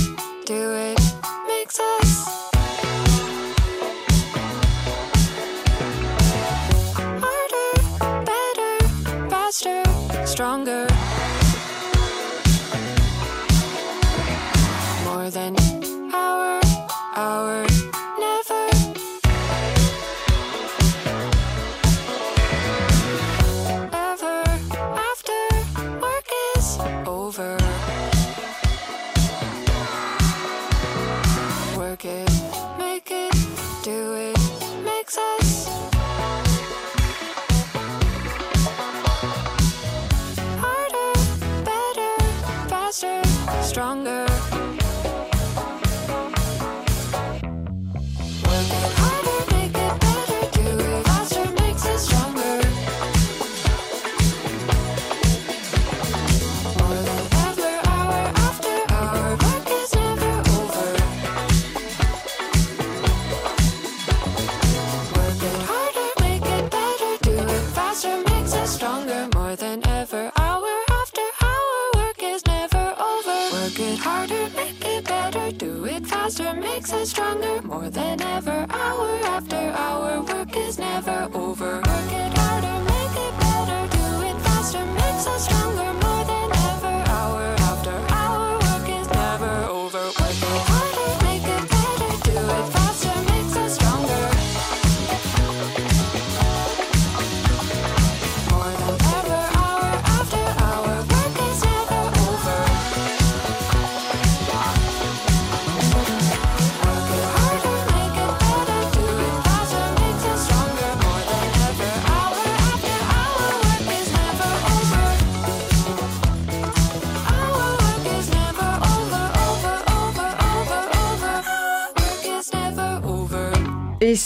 [0.48, 1.00] do it,
[1.48, 2.43] makes us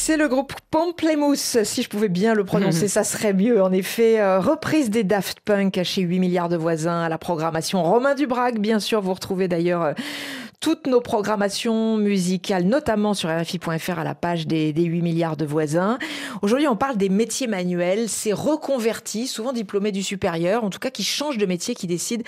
[0.07, 3.61] c'est le groupe Pamplemousse, si je pouvais bien le prononcer, ça serait mieux.
[3.61, 7.83] En effet, euh, reprise des Daft Punk chez 8 milliards de voisins à la programmation
[7.83, 9.01] Romain Dubrac, bien sûr.
[9.01, 9.93] Vous retrouvez d'ailleurs euh,
[10.59, 15.45] toutes nos programmations musicales, notamment sur RFI.fr à la page des, des 8 milliards de
[15.45, 15.99] voisins.
[16.41, 20.89] Aujourd'hui, on parle des métiers manuels, ces reconvertis, souvent diplômés du supérieur, en tout cas
[20.89, 22.23] qui changent de métier, qui décident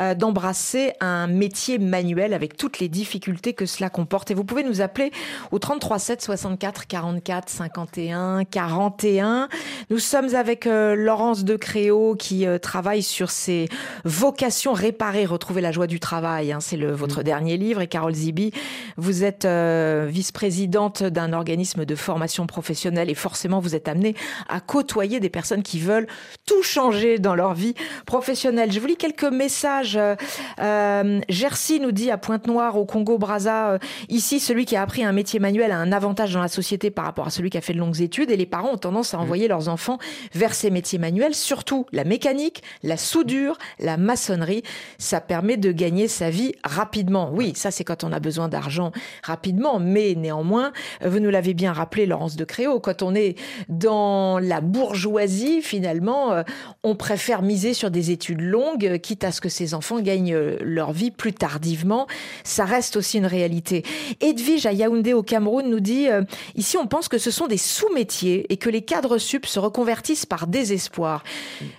[0.00, 4.32] euh, d'embrasser un métier manuel avec toutes les difficultés que cela comporte.
[4.32, 5.12] Et vous pouvez nous appeler
[5.52, 9.48] au 33 7 64 44 51 41.
[9.90, 13.68] Nous sommes avec euh, Laurence de Créo qui euh, travaille sur ces
[14.04, 16.50] vocations réparées, retrouver la joie du travail.
[16.50, 16.58] hein.
[16.60, 17.67] C'est le votre dernier livre.
[17.80, 18.52] Et Carole Zibi,
[18.96, 24.14] vous êtes euh, vice-présidente d'un organisme de formation professionnelle et forcément vous êtes amenée
[24.48, 26.06] à côtoyer des personnes qui veulent
[26.46, 27.74] tout changer dans leur vie
[28.06, 28.72] professionnelle.
[28.72, 29.96] Je vous lis quelques messages.
[29.96, 30.14] Euh,
[30.60, 33.78] euh, Jersey nous dit à Pointe-Noire, au Congo-Brazza, euh,
[34.08, 37.04] ici, celui qui a appris un métier manuel a un avantage dans la société par
[37.04, 39.18] rapport à celui qui a fait de longues études et les parents ont tendance à
[39.18, 39.98] envoyer leurs enfants
[40.34, 44.62] vers ces métiers manuels, surtout la mécanique, la soudure, la maçonnerie.
[44.98, 47.30] Ça permet de gagner sa vie rapidement.
[47.32, 48.92] Oui, ça c'est quand on a besoin d'argent
[49.22, 53.36] rapidement, mais néanmoins, euh, vous nous l'avez bien rappelé, Laurence de Créo, quand on est
[53.68, 56.42] dans la bourgeoisie, finalement, euh,
[56.82, 60.36] on préfère miser sur des études longues, euh, quitte à ce que ses enfants gagnent
[60.60, 62.06] leur vie plus tardivement.
[62.44, 63.82] Ça reste aussi une réalité.
[64.20, 66.06] Edwige à Yaoundé au Cameroun nous dit
[66.54, 70.26] ici on pense que ce sont des sous-métiers et que les cadres sup se reconvertissent
[70.26, 71.24] par désespoir.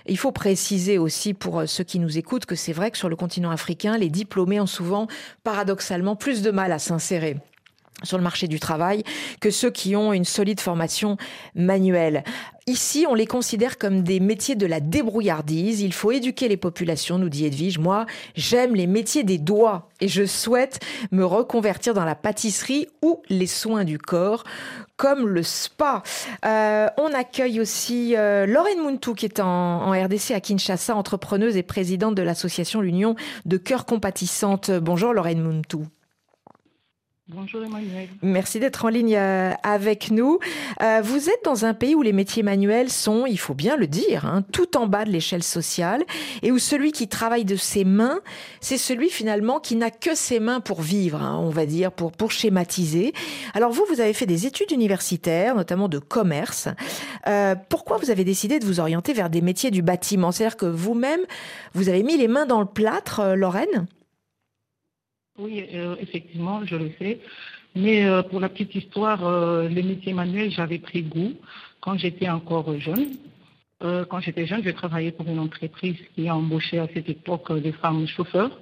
[0.06, 3.16] Il faut préciser aussi pour ceux qui nous écoutent que c'est vrai que sur le
[3.16, 5.06] continent africain, les diplômés ont souvent
[5.44, 5.69] paradoxalement
[6.16, 7.36] plus de mal à s'insérer
[8.02, 9.02] sur le marché du travail
[9.40, 11.16] que ceux qui ont une solide formation
[11.54, 12.24] manuelle.
[12.66, 15.80] Ici, on les considère comme des métiers de la débrouillardise.
[15.80, 17.78] Il faut éduquer les populations, nous dit Edwige.
[17.78, 20.78] Moi, j'aime les métiers des doigts et je souhaite
[21.10, 24.44] me reconvertir dans la pâtisserie ou les soins du corps,
[24.96, 26.02] comme le spa.
[26.44, 31.56] Euh, on accueille aussi euh, Lorraine Muntu, qui est en, en RDC à Kinshasa, entrepreneuse
[31.56, 34.70] et présidente de l'association L'Union de Cœurs Compatissantes.
[34.70, 35.86] Bonjour Lorraine Muntu.
[37.32, 38.08] Bonjour Emmanuel.
[38.22, 40.40] Merci d'être en ligne euh, avec nous.
[40.82, 43.86] Euh, vous êtes dans un pays où les métiers manuels sont, il faut bien le
[43.86, 46.02] dire, hein, tout en bas de l'échelle sociale
[46.42, 48.18] et où celui qui travaille de ses mains,
[48.60, 52.10] c'est celui finalement qui n'a que ses mains pour vivre, hein, on va dire, pour,
[52.10, 53.12] pour schématiser.
[53.54, 56.68] Alors vous, vous avez fait des études universitaires, notamment de commerce.
[57.28, 60.32] Euh, pourquoi vous avez décidé de vous orienter vers des métiers du bâtiment?
[60.32, 61.20] C'est-à-dire que vous-même,
[61.74, 63.86] vous avez mis les mains dans le plâtre, euh, Lorraine?
[65.38, 67.20] Oui, euh, effectivement, je le sais.
[67.74, 71.34] Mais euh, pour la petite histoire, euh, les métiers manuels, j'avais pris goût
[71.80, 73.12] quand j'étais encore jeune.
[73.82, 77.50] Euh, quand j'étais jeune, je travaillais pour une entreprise qui a embauché à cette époque
[77.60, 78.60] des femmes chauffeurs.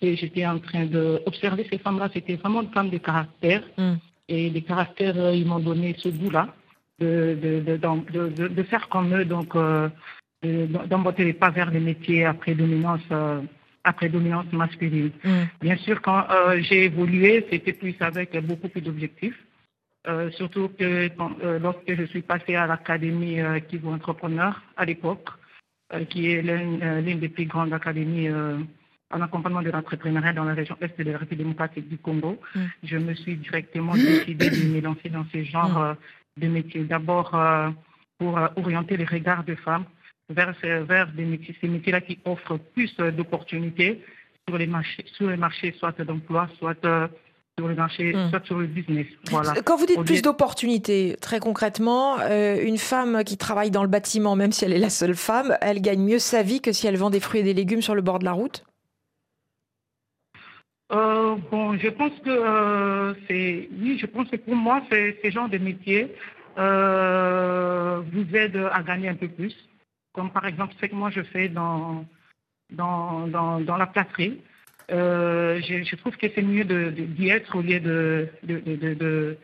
[0.00, 2.08] Et j'étais en train d'observer ces femmes-là.
[2.14, 3.62] C'était vraiment des femmes de caractère.
[3.76, 3.94] Mm.
[4.28, 6.54] Et les caractères, ils m'ont donné ce goût-là
[7.00, 11.50] de, de, de, d'em- de, de- de faire comme eux, donc de- d'emboîter les pas
[11.50, 13.02] vers les métiers à prédominance,
[13.84, 15.10] à prédominance masculine.
[15.22, 15.42] Mm.
[15.60, 19.38] Bien sûr, quand euh, j'ai évolué, c'était plus avec beaucoup plus d'objectifs.
[20.06, 25.28] Euh, surtout que quand- euh, lorsque je suis passée à l'académie Kivu Entrepreneur à l'époque,
[26.10, 28.28] qui est l'une des plus grandes académies
[29.12, 32.60] en accompagnement de l'entrepreneuriat dans la région est de la République démocratique du Congo, Mm.
[32.82, 35.94] je me suis directement décidée de me lancer dans ce genre euh,
[36.40, 36.82] de métier.
[36.84, 37.30] D'abord
[38.18, 39.84] pour orienter les regards des femmes
[40.28, 44.02] vers, vers des métiers, ces métiers-là qui offrent plus euh, d'opportunités
[44.48, 47.08] sur les marchés, sur les marchés soit d'emploi, soit euh,
[47.58, 48.30] sur le marché, Mm.
[48.30, 49.06] soit sur le business.
[49.30, 49.54] Voilà.
[49.62, 53.88] Quand vous dites Au plus d'opportunités, très concrètement, euh, une femme qui travaille dans le
[53.88, 56.86] bâtiment, même si elle est la seule femme, elle gagne mieux sa vie que si
[56.86, 58.64] elle vend des fruits et des légumes sur le bord de la route?
[60.92, 65.30] Euh, bon, je pense que euh, c'est, oui, je pense que pour moi, c'est ce
[65.30, 66.12] genre de métier
[66.58, 69.54] euh, vous aide à gagner un peu plus.
[70.14, 72.04] Comme par exemple ce que moi je fais dans
[72.72, 74.40] dans dans, dans la plâtrerie.
[74.92, 78.94] Euh, je, je trouve que c'est mieux d'y être au lieu de de, de, de,
[78.94, 79.38] de,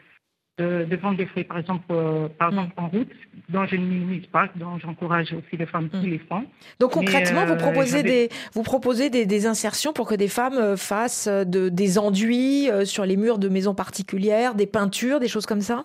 [0.59, 3.09] de- de vendre des fruits, par exemple, euh, par exemple en route,
[3.48, 6.44] dont je ne minimise pas, dont j'encourage aussi les femmes qui les font.
[6.78, 10.28] Donc Mais, concrètement, vous euh, proposez, des, vous proposez des, des insertions pour que des
[10.28, 15.46] femmes fassent de, des enduits sur les murs de maisons particulières, des peintures, des choses
[15.46, 15.85] comme ça?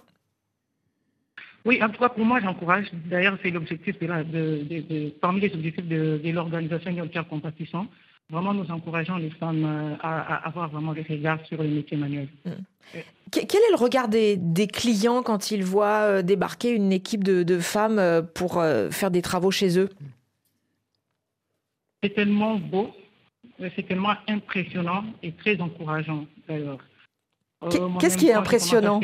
[1.66, 2.86] Oui, en tout cas, pour moi, j'encourage.
[2.94, 7.88] D'ailleurs, c'est l'objectif de, de, de- parmi les objectifs de, l'organisation Yolka Compétition.
[8.30, 11.98] Vraiment, nous encourageons les femmes euh, à, à avoir vraiment des regards sur les métiers
[11.98, 12.28] manuels.
[13.32, 17.24] Que- Quel est le regard des, des clients quand ils voient euh, débarquer une équipe
[17.24, 19.90] de, femmes euh, pour faire des travaux chez eux?
[22.04, 22.92] C'est tellement beau,
[23.60, 26.78] c'est tellement impressionnant et très encourageant, d'ailleurs.
[28.00, 29.02] Qu'est-ce qui est impressionnant?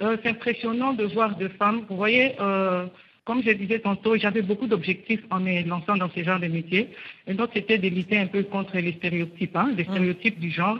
[0.00, 1.84] Euh, c'est impressionnant de voir des femmes.
[1.88, 2.86] Vous voyez, euh,
[3.24, 6.90] comme je disais tantôt, j'avais beaucoup d'objectifs en me lançant dans ce genre de métier.
[7.26, 10.78] Et donc, c'était de lutter un peu contre les stéréotypes, hein, les stéréotypes du genre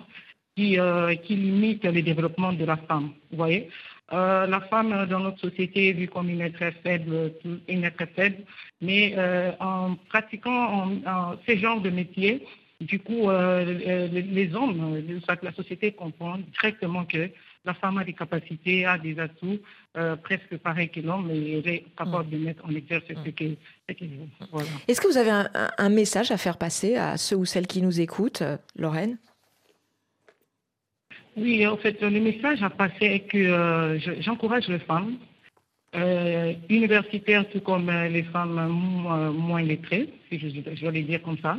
[0.57, 3.11] qui, euh, qui limitent le développement de la femme.
[3.31, 3.69] Vous voyez
[4.11, 7.33] La femme dans notre société est vue comme une être faible,
[7.69, 8.39] une être faible.
[8.81, 9.15] Mais
[9.61, 10.91] en pratiquant
[11.47, 12.43] ce genre de métier,
[12.81, 17.29] du coup, euh, euh, les, hommes, euh, la société comprend directement que
[17.65, 19.59] la femme a des capacités, a des atouts
[19.97, 23.57] euh, presque pareils que l'homme et elle est capable de mettre en exercice ce qu'elle
[23.89, 24.29] ce qu'elle veut.
[24.53, 24.69] Voilà.
[24.87, 28.01] Est-ce que vous avez un, message à faire passer à ceux ou celles qui nous
[28.01, 28.45] écoutent,
[28.77, 29.19] Lorraine?
[31.37, 35.17] Oui, en fait, le message à passer est que euh, je- j'encourage les femmes
[35.97, 41.39] euh, universitaires, tout comme les femmes moins, lettrées, si je, je dois les dire comme
[41.39, 41.59] ça,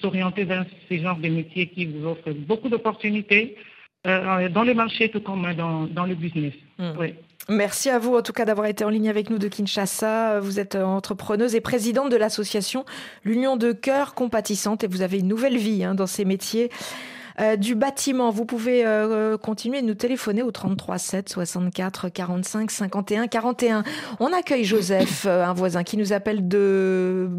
[0.00, 3.56] s'orienter vers ce genre de métiers qui vous offrent beaucoup d'opportunités
[4.06, 6.54] euh, dans le marché, tout comme dans, dans le business.
[6.98, 7.14] Oui.
[7.48, 10.40] Merci à vous en tout cas d'avoir été en ligne avec nous de Kinshasa.
[10.40, 12.84] Vous êtes euh, entrepreneuse et présidente de l'association
[13.24, 16.70] L'Union de Cœur Compatissante et vous avez une nouvelle vie hein, dans ces métiers.
[17.38, 22.70] euh, du bâtiment, vous pouvez euh, continuer de nous téléphoner au 33 7 64 45
[22.70, 23.84] 51 41.
[24.18, 27.30] On accueille Joseph, un voisin qui nous appelle de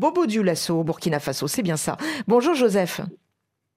[0.00, 1.46] Bobo Dioulasso, au Burkina Faso.
[1.46, 1.98] C'est bien ça.
[2.26, 3.02] Bonjour Joseph.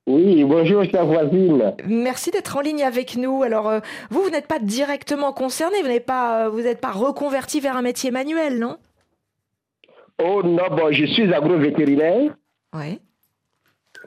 [0.08, 1.76] Oui, bonjour, chère voisine.
[1.86, 3.44] Merci d'être en ligne avec nous.
[3.44, 6.92] Alors, euh, vous, vous n'êtes pas directement concerné, vous n'êtes pas, euh, vous n'êtes pas
[6.92, 8.78] reconverti vers un métier manuel, non?
[10.24, 12.34] Oh non, bon, je suis agro-vétérinaire.
[12.74, 13.02] Oui.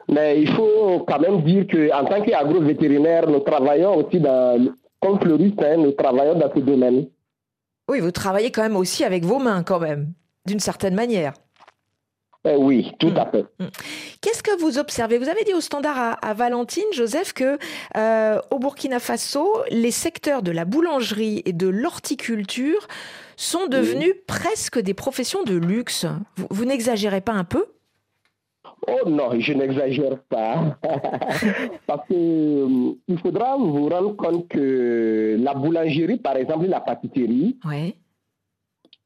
[0.09, 5.63] Mais il faut quand même dire qu'en tant qu'agro-vétérinaire, nous travaillons aussi dans, comme fleuriste,
[5.63, 7.09] hein, nous travaillons dans ce domaine.
[7.91, 10.15] Oui, vous travaillez quand même aussi avec vos mains, quand même,
[10.47, 11.35] d'une certaine manière.
[12.49, 13.45] Eh oui, tout à fait.
[14.21, 15.19] Qu'est-ce que vous observez?
[15.19, 17.59] Vous avez dit au standard à, à Valentine, Joseph, que
[17.97, 22.87] euh, au Burkina Faso, les secteurs de la boulangerie et de l'horticulture
[23.37, 26.07] sont devenus presque des professions de luxe.
[26.37, 27.65] Vous, vous n'exagérez pas un peu?
[28.89, 30.79] Oh non, je n'exagère pas.
[31.87, 37.57] Parce que euh, il faudra vous rendre compte que la boulangerie, par exemple, la pâtisserie,
[37.67, 37.97] Ouais.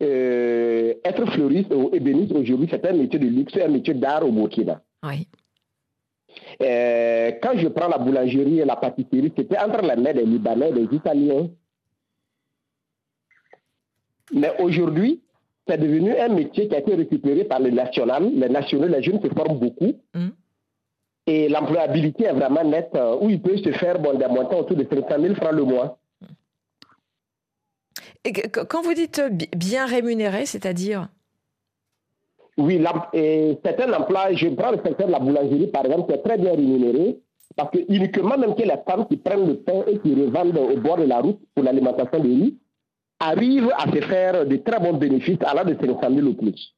[0.03, 4.33] Euh, être fleuriste ou ébéniste aujourd'hui, c'est un métier de luxe, un métier d'art au
[4.33, 4.81] Burkina.
[5.03, 5.27] Oui.
[6.63, 10.71] Euh, quand je prends la boulangerie et la pâtisserie, c'était entre les mains des Libanais
[10.71, 11.49] et des Italiens.
[14.33, 15.21] Mais aujourd'hui,
[15.67, 18.31] c'est devenu un métier qui a été récupéré par les nationales.
[18.35, 19.93] Les nationaux, les jeunes se forment beaucoup.
[21.27, 24.77] Et l'employabilité est vraiment nette, euh, où il peut se faire bon, des montants autour
[24.77, 25.99] de 500 000 francs le mois.
[28.25, 31.09] Et quand vous dites euh, bi- bien rémunéré, c'est-à-dire?
[32.59, 36.13] Oui, l'em- et c'est un emploi, je prends le secteur de la boulangerie par exemple,
[36.13, 37.19] c'est très bien rémunéré,
[37.57, 40.77] parce que uniquement même que les femmes qui prennent le pain et qui revendent au
[40.77, 42.59] bord de la route pour l'alimentation des riz,
[43.23, 46.75] arrivent à se faire de très bons bénéfices allant de 500 000 ou plus.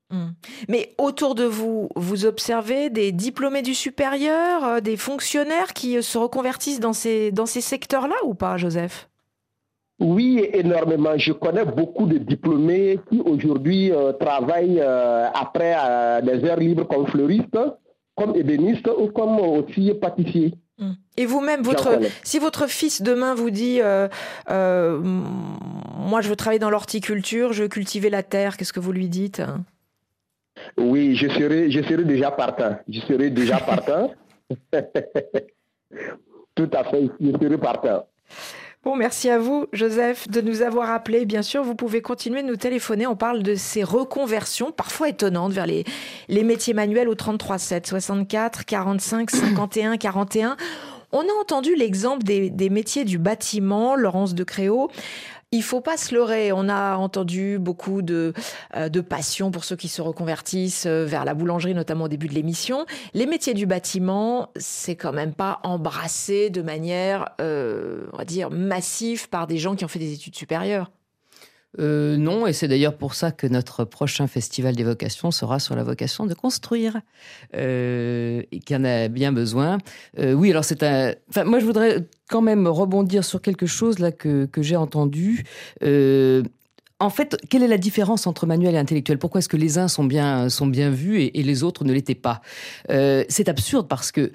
[0.68, 6.02] Mais autour de vous, vous observez des diplômés du supérieur, euh, des fonctionnaires qui euh,
[6.02, 9.08] se reconvertissent dans ces, dans ces secteurs-là ou pas, Joseph?
[10.02, 11.16] Oui, énormément.
[11.16, 16.88] Je connais beaucoup de diplômés qui aujourd'hui euh, travaillent euh, après euh, des heures libres
[16.88, 17.56] comme fleuristes,
[18.16, 20.54] comme ébénistes ou comme aussi pâtissiers.
[21.16, 23.80] Et vous-même, votre, si votre fils demain vous dit
[24.48, 24.90] Moi,
[26.20, 29.38] je veux travailler dans l'horticulture, je veux cultiver la terre, qu'est-ce que vous lui dites
[29.38, 29.64] hein?
[30.76, 32.76] Oui, je serai, je serai déjà partant.
[32.88, 34.12] Je serai déjà partant.
[36.56, 38.06] Tout à fait, je serai partant.
[38.84, 41.24] Bon, merci à vous, Joseph, de nous avoir appelés.
[41.24, 43.06] Bien sûr, vous pouvez continuer de nous téléphoner.
[43.06, 45.84] On parle de ces reconversions, parfois étonnantes, vers les,
[46.28, 50.56] métiers manuels au 33 7 64 45 51 41.
[51.12, 54.90] On a entendu l'exemple des, des métiers du bâtiment, Laurence de Créo.
[55.54, 56.50] Il faut pas se leurrer.
[56.50, 58.32] On a entendu beaucoup de,
[58.74, 62.26] euh, de passion pour ceux qui se reconvertissent euh, vers la boulangerie, notamment au début
[62.26, 62.86] de l'émission.
[63.12, 68.50] Les métiers du bâtiment, c'est quand même pas embrassé de manière, euh, on va dire,
[68.50, 70.90] massive par des gens qui ont fait des études supérieures.
[71.78, 75.74] Euh, non, et c'est d'ailleurs pour ça que notre prochain festival des vocations sera sur
[75.74, 77.00] la vocation de construire,
[77.54, 79.78] euh, et qu'il en a bien besoin.
[80.18, 81.14] Euh, oui, alors c'est un.
[81.28, 85.44] Enfin, moi, je voudrais quand même rebondir sur quelque chose là que, j'ai entendu.
[87.00, 89.18] En fait, quelle est la différence entre manuel et intellectuel?
[89.18, 91.92] Pourquoi est-ce que les uns sont bien, sont bien vus et, et les autres ne
[91.92, 92.42] l'étaient pas?
[92.88, 94.30] C'est absurde parce que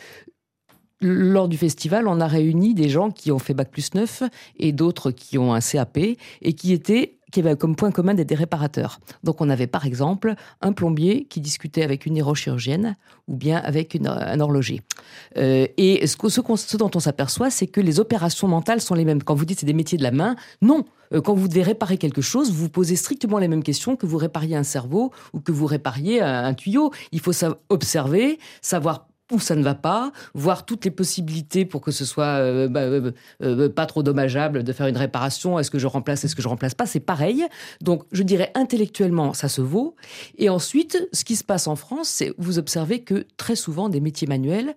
[0.99, 4.23] lors du festival, on a réuni des gens qui ont fait Bac plus 9
[4.57, 8.29] et d'autres qui ont un CAP et qui étaient qui avaient comme point commun d'être
[8.29, 8.99] des réparateurs.
[9.23, 12.95] Donc on avait par exemple un plombier qui discutait avec une neurochirurgienne
[13.27, 14.81] ou bien avec un horloger.
[15.37, 19.23] Euh, et ce, dont on s'aperçoit, c'est que les opérations mentales sont les mêmes.
[19.23, 20.85] Quand vous dites c'est des métiers de la main, non.
[21.13, 24.17] Euh, Quand vous devez réparer quelque chose, vous posez strictement les mêmes questions que vous
[24.17, 26.91] répariez un cerveau ou que vous répariez un, tuyau.
[27.11, 27.31] Il faut
[27.69, 32.39] observer, savoir où ça ne va pas, voir toutes les possibilités pour que ce soit
[32.39, 33.11] euh, bah, euh,
[33.43, 35.59] euh, pas trop dommageable de faire une réparation.
[35.59, 36.85] Est-ce que je remplace, est-ce que je remplace pas?
[36.85, 37.45] C'est pareil.
[37.81, 39.95] Donc, je dirais intellectuellement, ça se vaut.
[40.37, 43.99] Et ensuite, ce qui se passe en France, c'est vous observez que très souvent des
[43.99, 44.75] métiers manuels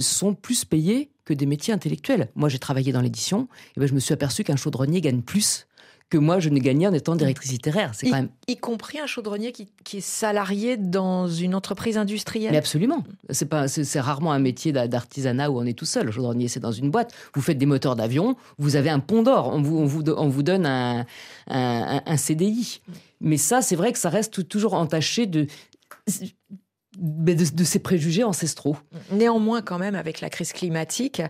[0.00, 2.28] sont plus payés que des métiers intellectuels.
[2.34, 5.66] Moi, j'ai travaillé dans l'édition, et ben, je me suis aperçu qu'un chaudronnier gagne plus
[6.10, 7.90] que moi je ne gagnais en étant directrice littéraire.
[7.94, 12.50] C'est quand même y compris un chaudronnier qui, qui est salarié dans une entreprise industrielle.
[12.52, 13.04] Mais absolument.
[13.30, 16.06] C'est pas, c'est rarement un métier d'a- d'artisanat où on est tout seul.
[16.06, 17.12] Le chaudronnier, c'est dans une boîte.
[17.34, 19.48] Vous faites des moteurs d'avion, vous avez un pont d'or.
[19.52, 21.04] On vous, on vous, do- on vous donne un,
[21.48, 22.80] un, un CDI.
[23.20, 25.46] Mais ça, c'est vrai que ça reste toujours entaché de,
[27.00, 28.76] de, de ces préjugés ancestraux.
[29.12, 31.22] Néanmoins, quand même, avec la crise climatique.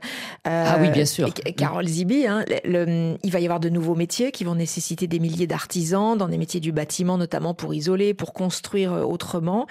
[0.44, 1.32] Ah oui, bien sûr.
[1.56, 5.06] Carole Zibi, hein, le- le- il va y avoir de nouveaux métiers qui vont nécessiter
[5.06, 9.66] des milliers d'artisans dans des métiers du bâtiment, notamment pour isoler, pour construire euh, autrement.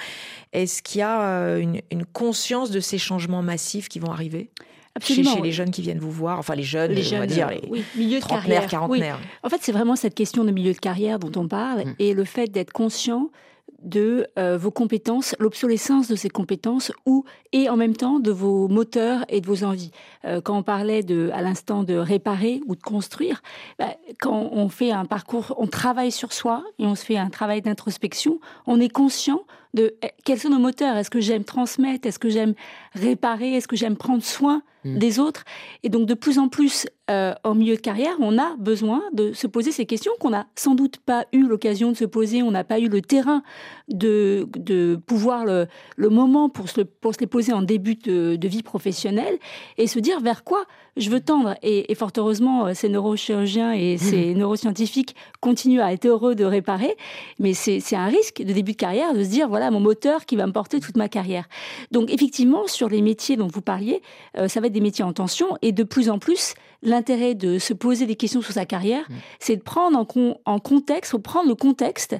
[0.54, 4.52] Est-ce qu'il y a euh, une, une conscience de ces changements massifs qui vont arriver
[5.00, 5.52] chez, Absolument, chez les oui.
[5.52, 7.68] jeunes qui viennent vous voir, enfin les jeunes, les on va jeunes, dire, euh, les
[7.70, 9.20] oui, milieu de trentenaires, carrière, quarantenaires.
[9.22, 9.28] oui.
[9.44, 11.96] En fait, c'est vraiment cette question de milieu de carrière dont on parle Mm.
[12.00, 13.30] et le fait d'être conscient
[13.82, 18.68] de euh, vos compétences, l'obsolescence de ces compétences ou et en même temps de vos
[18.68, 19.92] moteurs et de vos envies.
[20.26, 23.42] Euh, quand on parlait de, à l'instant de réparer ou de construire,
[23.80, 27.30] bah, quand on fait un parcours, on travaille sur soi et on se fait un
[27.30, 29.42] travail d'introspection, on est conscient
[29.74, 30.98] de eh, quels sont nos moteurs?
[30.98, 32.08] Est-ce que j'aime transmettre?
[32.08, 32.54] Est-ce que j'aime
[32.94, 33.54] réparer?
[33.54, 35.00] Est-ce que j'aime prendre soin Mm.
[35.00, 35.44] des autres?
[35.84, 39.34] Et donc de plus en plus, euh, en milieu de carrière, on a besoin de
[39.34, 42.44] se poser ces questions qu'on n'a sans doute pas eu l'occasion de se poser.
[42.44, 43.42] On n'a pas eu le terrain
[43.88, 48.36] de, de pouvoir le, le moment pour se, pour se les poser en début de,
[48.36, 49.38] de vie professionnelle
[49.78, 50.64] et se dire vers quoi
[50.96, 51.56] je veux tendre.
[51.64, 56.46] Et, et fort heureusement, euh, ces neurochirurgiens et ces neuroscientifiques continuent à être heureux de
[56.46, 56.96] réparer.
[57.40, 60.26] Mais c'est c'est un risque de début de carrière de se dire voilà mon moteur
[60.26, 61.48] qui va me porter toute ma carrière.
[61.92, 64.02] Donc effectivement, sur les métiers dont vous parliez,
[64.38, 66.54] euh, ça va être des métiers en tension et de plus en plus,
[66.84, 69.06] l'intérêt de se poser des questions sur sa carrière,
[69.40, 72.16] c'est de prendre en, con- en contexte, faut prendre le contexte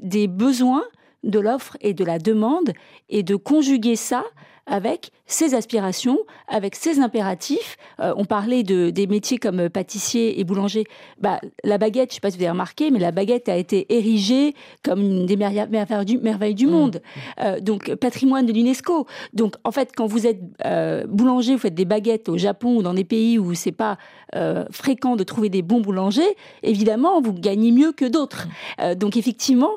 [0.00, 0.84] des besoins
[1.24, 2.72] de l'offre et de la demande
[3.08, 4.24] et de conjuguer ça
[4.66, 6.18] avec ses aspirations,
[6.48, 7.76] avec ses impératifs.
[8.00, 10.84] Euh, on parlait de, des métiers comme euh, pâtissier et boulanger.
[11.20, 13.56] Bah, la baguette, je ne sais pas si vous avez remarqué, mais la baguette a
[13.56, 17.00] été érigée comme une des merveilles du, merveilles du monde.
[17.40, 19.06] Euh, donc, patrimoine de l'UNESCO.
[19.34, 22.82] Donc, en fait, quand vous êtes euh, boulanger, vous faites des baguettes au Japon ou
[22.82, 23.96] dans des pays où c'est pas
[24.70, 28.46] fréquent de trouver des bons boulangers, évidemment, vous gagnez mieux que d'autres.
[28.80, 29.70] Euh, donc, effectivement,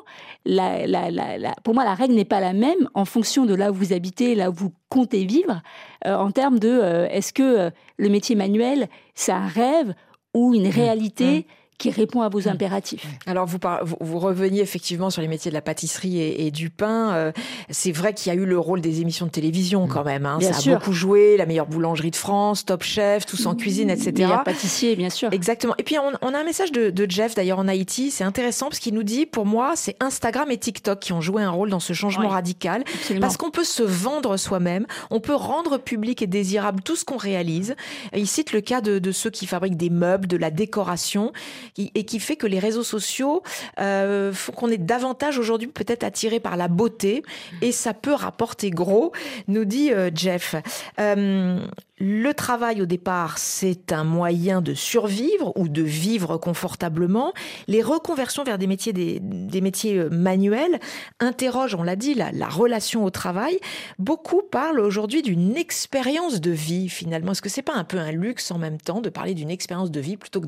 [0.44, 3.54] la, la- la- la- pour moi, la règle n'est pas la même en fonction de
[3.54, 5.62] là où vous habitez, là où vous comptez vivre,
[6.06, 9.94] euh, en termes de euh, est-ce que euh, le métier manuel, c'est un rêve
[10.34, 11.46] ou une réalité
[11.82, 13.04] qui répond à vos impératifs.
[13.26, 16.50] Alors vous, par- vous, vous reveniez effectivement sur les métiers de la pâtisserie et, et
[16.52, 17.12] du pain.
[17.12, 17.32] Euh,
[17.70, 20.24] c'est vrai qu'il y a eu le rôle des émissions de télévision quand même.
[20.24, 20.38] hein.
[20.38, 20.74] Bien Ça sûr.
[20.74, 21.36] a beaucoup joué.
[21.36, 24.12] La meilleure boulangerie de France, Top Chef, tous en cuisine, etc.
[24.12, 25.32] Meilleur pâtissier, bien sûr.
[25.32, 25.74] Exactement.
[25.78, 28.10] Et puis on, on a un message de, de Jeff d'ailleurs en Haïti.
[28.12, 31.42] C'est intéressant parce qu'il nous dit, pour moi, c'est Instagram et TikTok qui ont joué
[31.42, 32.84] un rôle dans ce changement Oui, radical.
[32.94, 33.20] absolument.
[33.26, 37.16] Parce qu'on peut se vendre soi-même, on peut rendre public et désirable tout ce qu'on
[37.16, 37.74] réalise.
[38.12, 41.32] Et il cite le cas de, de ceux qui fabriquent des meubles, de la décoration,
[41.78, 43.42] et qui fait que les réseaux sociaux
[43.78, 47.22] euh, font qu'on est davantage aujourd'hui peut-être attiré par la beauté,
[47.60, 49.12] et ça peut rapporter gros,
[49.48, 50.54] nous dit euh, Jeff.
[51.00, 51.64] Euh,
[51.98, 57.32] le travail au départ, c'est un moyen de survivre ou de vivre confortablement.
[57.68, 60.80] Les reconversions vers des métiers, des, métiers euh, manuels
[61.20, 63.58] interrogent, on l'a dit, la, la relation au travail.
[63.98, 67.32] Beaucoup parlent aujourd'hui d'une expérience de vie finalement.
[67.32, 69.90] Est-ce que c'est pas un peu un luxe en même temps de parler d'une expérience
[69.90, 70.46] de vie plutôt que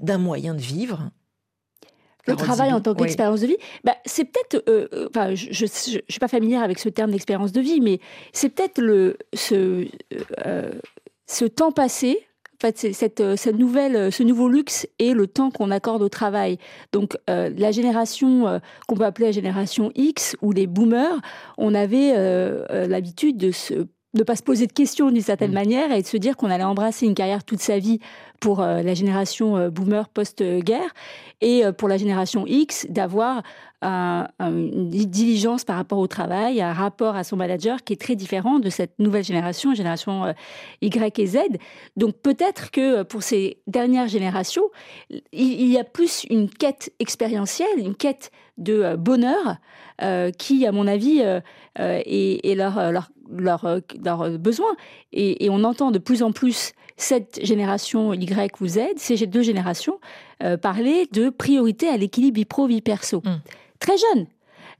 [0.00, 1.10] d'un moyen de vivre?
[2.26, 2.98] Le travail en tant Oui.
[2.98, 5.68] qu'expérience de vie, bah, c'est peut-être, euh, euh, enfin, je ne
[6.08, 8.00] suis pas familière avec ce terme d'expérience de vie, mais
[8.32, 9.86] c'est peut-être le ce,
[10.46, 10.70] euh,
[11.26, 12.26] ce temps passé.
[12.54, 16.56] En fait, cette, cette nouvelle, ce nouveau luxe et le temps qu'on accorde au travail.
[16.90, 21.20] Donc, euh, la génération euh, qu'on peut appeler la génération X ou les boomers,
[21.58, 23.86] on avait euh, l'habitude de se
[24.16, 26.64] de pas se poser de questions d'une certaine manière et de se dire qu'on allait
[26.64, 28.00] embrasser une carrière toute sa vie
[28.40, 30.92] pour euh, la génération euh, boomer post-guerre
[31.40, 33.42] et euh, pour la génération X d'avoir
[33.82, 38.00] un- un- une diligence par rapport au travail, un rapport à son manager qui est
[38.00, 40.34] très différent de cette nouvelle génération, génération
[40.80, 41.38] Y et Z.
[41.96, 44.64] Donc peut-être que pour ces dernières générations,
[45.10, 49.56] il, il y a plus une quête expérientielle, une quête de euh, bonheur
[50.02, 51.40] euh, qui, à mon avis, euh,
[51.78, 54.76] est, est leur, leur, leur, leur, besoin.
[55.12, 59.42] Et, et on entend de plus en plus cette génération Y ou Z, ces deux
[59.42, 60.00] générations,
[60.42, 63.22] euh, parler de priorité à l'équilibre vie pro-vie perso.
[63.78, 64.26] Très jeune.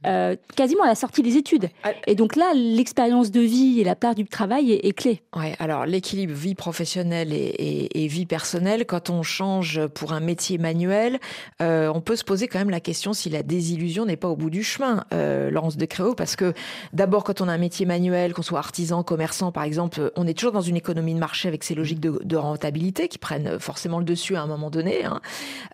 [0.07, 1.68] Euh, quasiment à la sortie des études.
[2.07, 5.22] Et donc là, l'expérience de vie et la part du travail est, est clé.
[5.36, 10.20] Ouais, alors l'équilibre vie professionnelle et, et- et vie personnelle, quand on change pour un
[10.20, 11.18] métier manuel,
[11.62, 14.36] euh, on peut se poser quand même la question si la désillusion n'est pas au
[14.36, 16.52] bout du chemin, euh, Laurence de Créo, parce que
[16.92, 20.34] d'abord quand on a un métier manuel, qu'on soit artisan, commerçant par exemple, on est
[20.34, 23.98] toujours dans une économie de marché avec ses logiques de, de rentabilité qui prennent forcément
[23.98, 25.04] le dessus à un moment donné.
[25.04, 25.20] hein.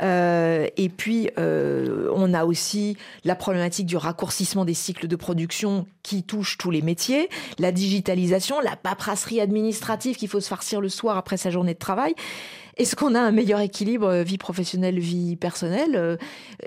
[0.00, 6.22] Euh, et puis on a aussi la problématique du raccourcissement des cycles de production qui
[6.22, 11.16] touche tous les métiers, la digitalisation, la paperasserie administrative qu'il faut se farcir le soir
[11.16, 12.14] après sa journée de travail.
[12.76, 16.16] Est-ce qu'on a un meilleur équilibre euh, vie professionnelle, vie personnelle Euh,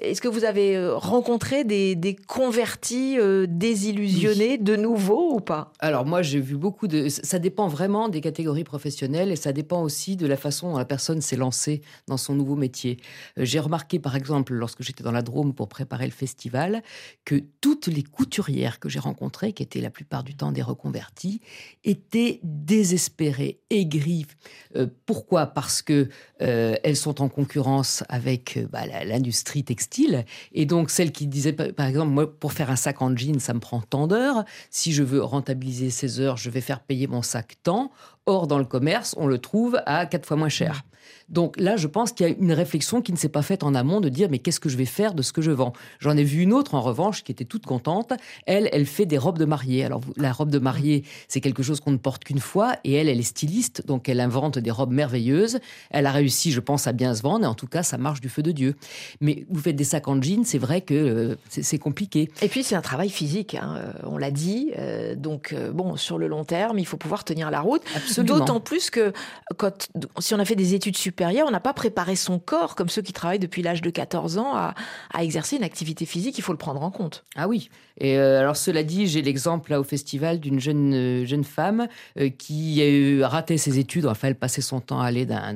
[0.01, 5.71] Est-ce que vous avez euh, rencontré des, des convertis euh, désillusionnés de nouveau ou pas?
[5.79, 7.09] Alors moi j'ai vu beaucoup de...
[7.09, 10.85] Ça dépend vraiment des catégories professionnelles et ça dépend aussi de la façon dont la
[10.85, 12.97] personne s'est lancée dans son nouveau métier.
[13.37, 16.83] J'ai remarqué par exemple lorsque j'étais dans la Drôme pour préparer le festival
[17.25, 21.41] que toutes les couturières que j'ai rencontrées, qui étaient la plupart du temps des reconvertis,
[21.83, 24.27] étaient désespérées, aigries.
[24.75, 25.47] Euh, pourquoi?
[25.47, 25.94] Parce que
[26.41, 30.25] euh, elles sont en concurrence avec euh, bah, l'industrie textile.
[30.53, 33.39] Et donc celles qui disaient par par exemple moi pour faire un sac en jean
[33.39, 34.45] ça me prend tant d'heures.
[34.69, 37.91] Si je veux rentabiliser ces heures je vais faire payer mon sac tant
[38.25, 40.83] or dans le commerce on le trouve à quatre fois moins cher.
[41.29, 43.73] Donc là je pense qu'il y a une réflexion qui ne s'est pas faite en
[43.75, 45.73] amont de dire mais qu'est-ce que je vais faire de ce que je vends?
[45.99, 48.13] J'en ai vu une autre en revanche qui était toute contente.
[48.45, 49.85] Elle elle fait des robes de mariée.
[49.85, 53.09] Alors la robe de mariée c'est quelque chose qu'on ne porte qu'une fois et elle
[53.09, 55.59] elle est styliste donc elle invente des robes merveilleuses.
[55.91, 58.21] Elle a réussi je pense à bien se vendre et en tout cas ça marche
[58.21, 58.75] du feu de Dieu.
[59.21, 62.29] Mais vous faites des sacs en jean c'est vrai que euh, c'est compliqué.
[62.41, 64.71] Et puis c'est un travail physique, hein, euh, on l'a dit.
[64.77, 67.81] euh, donc euh, bon, sur le long terme, il faut pouvoir tenir la route.
[67.95, 68.14] Absolument.
[68.23, 69.13] D'autant plus que
[69.57, 69.87] quand,
[70.19, 73.01] si on a fait des études supérieures, on n'a pas préparé son corps comme ceux
[73.01, 74.73] qui travaillent depuis l'âge de 14 ans à,
[75.13, 76.37] à exercer une activité physique.
[76.37, 77.25] Il faut le prendre en compte.
[77.35, 77.69] Ah oui.
[77.97, 81.87] Et euh, alors cela dit, j'ai l'exemple là au festival d'une jeune euh, jeune femme
[82.19, 82.81] euh, qui
[83.23, 84.05] a raté ses études.
[84.05, 85.53] Enfin, elle passait son temps à aller d'un-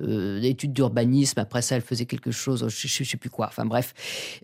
[0.00, 1.38] d'études d'urbanisme.
[1.38, 3.46] Après ça, elle faisait quelque chose, je, je sais plus quoi.
[3.46, 3.94] Enfin bref.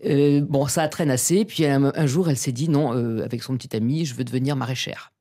[0.03, 1.45] Bon, ça traîne assez.
[1.45, 2.91] Puis un, un jour, elle s'est dit non,
[3.21, 5.11] avec son petit ami, je veux devenir maraîchère.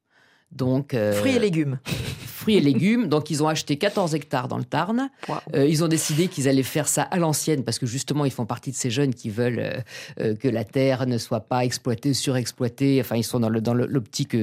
[0.52, 1.78] Donc euh, Fruits et légumes.
[2.24, 3.08] fruits et légumes.
[3.08, 5.10] Donc, ils ont acheté 14 hectares dans le Tarn.
[5.54, 8.46] Euh, ils ont décidé qu'ils allaient faire ça à l'ancienne parce que justement, ils font
[8.46, 9.82] partie de ces jeunes qui veulent
[10.20, 12.98] euh, que la terre ne soit pas exploitée, surexploitée.
[13.00, 14.36] Enfin, ils sont dans le- dans l'optique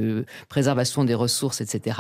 [0.50, 1.98] préservation des ressources, etc.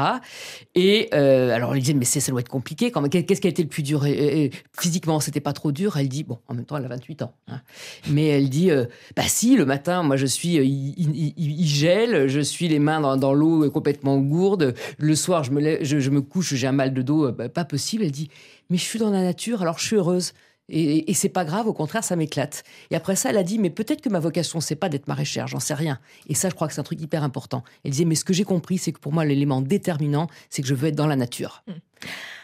[0.76, 2.92] Et alors, on lui disait, mais c'est- ça doit être compliqué.
[2.92, 3.08] quand.
[3.10, 4.06] Qu'est-ce qui a été le plus dur?
[4.06, 5.96] Et- et- Physiquement, c'était pas trop dur.
[5.98, 7.34] Elle dit, bon, en même temps, elle a 28 ans.
[7.48, 7.62] hein.
[8.10, 8.70] Mais elle dit,
[9.16, 12.80] bah si, le matin, moi, je suis, il, il- il- il gèle, je suis les
[12.80, 13.70] mains dans, dans l'eau euh,
[14.02, 14.74] gourde.
[14.98, 17.66] Le soir, je me, je me couche, j'ai un mal de dos, euh, bah, pas
[17.66, 18.04] possible.
[18.04, 18.30] Elle dit,
[18.70, 20.34] mais je suis dans la nature, alors je suis heureuse.
[20.70, 22.64] Et, c'est pas grave, au contraire, ça m'éclate.
[22.90, 25.48] Et après ça, elle a dit, mais peut-être que ma vocation, c'est pas d'être maraîchère,
[25.48, 26.00] j'en sais rien.
[26.28, 27.64] Et ça, je crois que c'est un truc hyper important.
[27.84, 30.68] Elle disait, mais ce que j'ai compris, c'est que pour moi, l'élément déterminant, c'est que
[30.68, 31.64] je veux être dans la nature.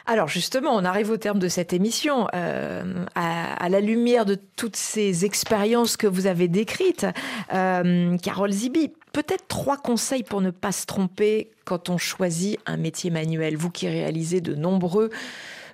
[0.06, 2.28] Alors justement, on arrive au terme de cette émission.
[2.34, 7.06] Euh, à, à la lumière de toutes ces expériences que vous avez décrites,
[7.54, 12.78] euh, Carole Zibi, peut-être trois conseils pour ne pas se tromper quand on choisit un
[12.78, 13.56] métier manuel.
[13.56, 15.10] Vous qui réalisez de nombreux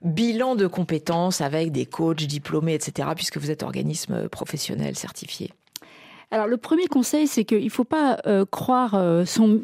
[0.03, 5.51] bilans de compétences avec des coachs diplômés, etc., puisque vous êtes organisme professionnel certifié.
[6.31, 9.61] Alors le premier conseil, c'est qu'il ne faut pas euh, croire euh, son,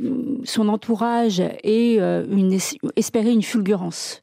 [0.70, 2.26] entourage et euh,
[2.96, 4.20] espérer une fulgurance.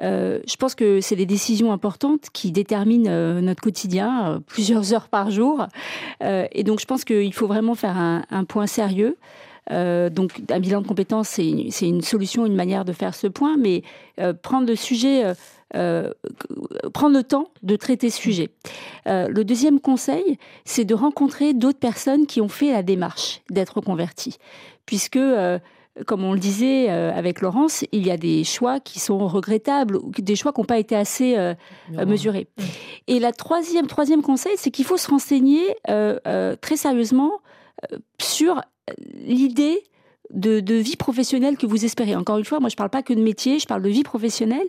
[0.00, 5.66] Je pense que c'est des décisions importantes qui déterminent notre quotidien, plusieurs heures par jour.
[6.20, 9.16] Et donc je pense qu'il faut vraiment faire un point sérieux.
[9.70, 13.56] Euh, donc un bilan de compétences, c'est une, solution, une manière de faire ce point,
[13.56, 13.82] mais
[14.20, 15.34] euh, prendre le sujet,
[15.76, 16.12] euh,
[16.94, 18.50] prendre le temps de traiter ce sujet.
[19.06, 24.38] Le deuxième conseil, c'est de rencontrer d'autres personnes qui ont fait la démarche d'être converties,
[24.86, 25.18] puisque
[26.06, 30.36] comme on le disait avec Laurence, il y a des choix qui sont regrettables, des
[30.36, 31.36] choix qui n'ont pas été assez
[31.96, 32.48] euh, mesurés.
[33.06, 37.32] Et la troisième, troisième conseil, c'est qu'il faut se renseigner euh, euh, très sérieusement
[38.20, 38.60] sur
[39.24, 39.82] l'idée
[40.30, 42.14] de, vie professionnelle que vous espérez.
[42.14, 44.66] Encore une fois, moi je parle pas que de métier, je parle de vie professionnelle.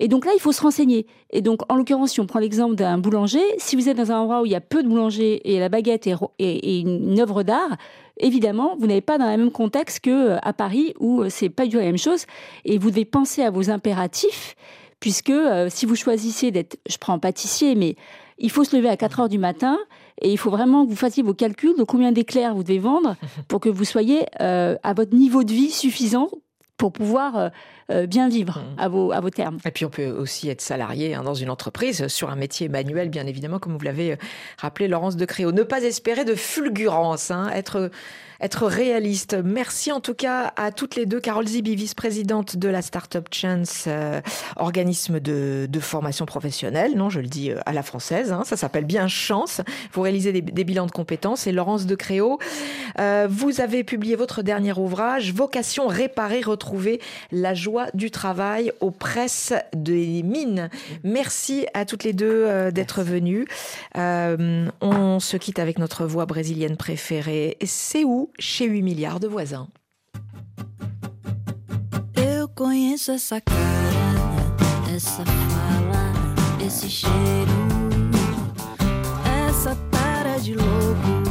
[0.00, 1.06] Et donc là, il faut se renseigner.
[1.30, 4.18] Et donc, en l'occurrence, si on prend l'exemple d'un boulanger, si vous êtes dans un
[4.18, 7.76] endroit où il y a peu de boulangers et la baguette est, une œuvre d'art,
[8.16, 11.50] évidemment, vous n'êtes pas dans le même contexte que euh, à Paris où euh, c'est
[11.50, 12.26] pas du tout la même chose.
[12.64, 14.56] Et vous devez penser à vos impératifs,
[14.98, 17.94] puisque euh, si vous choisissez d'être, je prends pâtissier, mais
[18.38, 19.78] il faut se lever à 4 heures du matin
[20.20, 23.16] et il faut vraiment que vous fassiez vos calculs de combien d'éclairs vous devez vendre
[23.48, 26.28] pour que vous soyez euh, à votre niveau de vie suffisant
[26.76, 27.48] pour pouvoir euh,
[27.90, 29.58] euh, bien vivre à vos, à vos termes.
[29.64, 33.08] Et puis on peut aussi être salarié hein, dans une entreprise sur un métier manuel,
[33.08, 34.18] bien évidemment, comme vous l'avez
[34.58, 35.52] rappelé, Laurence de Créo.
[35.52, 37.90] Ne pas espérer de fulgurance, hein, être,
[38.42, 39.36] être réaliste.
[39.44, 41.20] Merci en tout cas à toutes les deux.
[41.20, 44.20] Carole Zibi, vice-présidente de la Startup Chance, euh,
[44.56, 48.56] organisme de, de formation professionnelle, non, je le dis euh, à la française, hein, ça
[48.56, 49.60] s'appelle bien Chance.
[49.92, 51.46] Vous réalisez des, des bilans de compétences.
[51.46, 52.38] Et Laurence de Créo,
[52.98, 58.90] euh, vous avez publié votre dernier ouvrage, Vocation réparer, retrouver la joie du travail aux
[58.90, 60.68] presses des mines.
[61.04, 63.46] Merci à toutes les deux euh, d'être venues.
[63.96, 67.56] Euh, on se quitte avec notre voix brésilienne préférée.
[67.64, 69.68] C'est où Chez 8 milliards de voisins.
[72.14, 76.12] Eu conheço essa cara, essa fala,
[76.64, 77.10] esse cheiro,
[79.48, 81.22] essa cara de louco,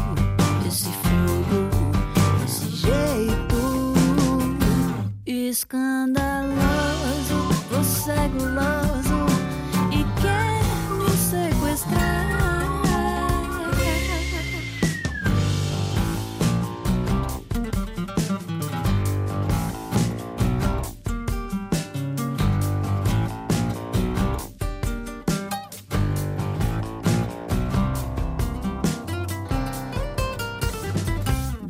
[0.67, 1.69] esse fogo,
[2.45, 3.61] esse jeito
[5.25, 6.51] escandaloso.
[7.71, 9.25] Você é guloso
[9.91, 10.61] e quer
[10.97, 12.40] me sequestrar.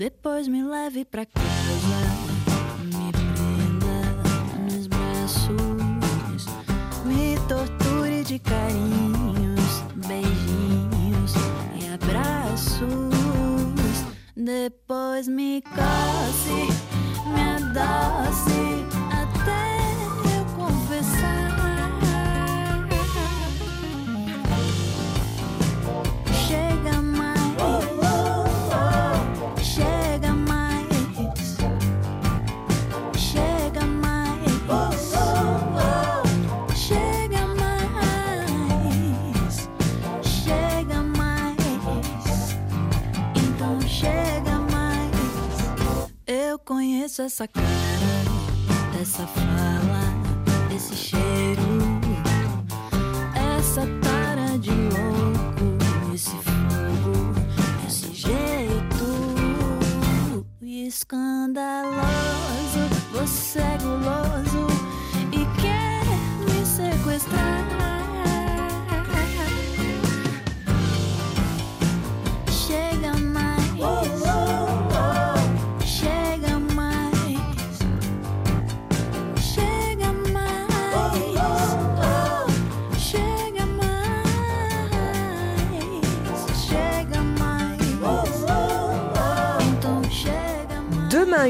[0.02, 1.44] Depois me leve pra casa,
[7.48, 11.34] torture de carinhos, beijinhos
[11.80, 12.90] e abraços.
[14.36, 16.68] Depois me coce,
[17.28, 19.01] me adoce
[46.72, 47.66] conheço essa cara,
[49.02, 51.62] essa fala, esse cheiro,
[53.58, 57.36] essa cara de louco, esse fogo,
[57.86, 59.06] esse jeito
[60.62, 62.00] escandaloso.
[63.12, 64.68] Você é guloso
[65.34, 66.06] e quer
[66.46, 68.01] me sequestrar.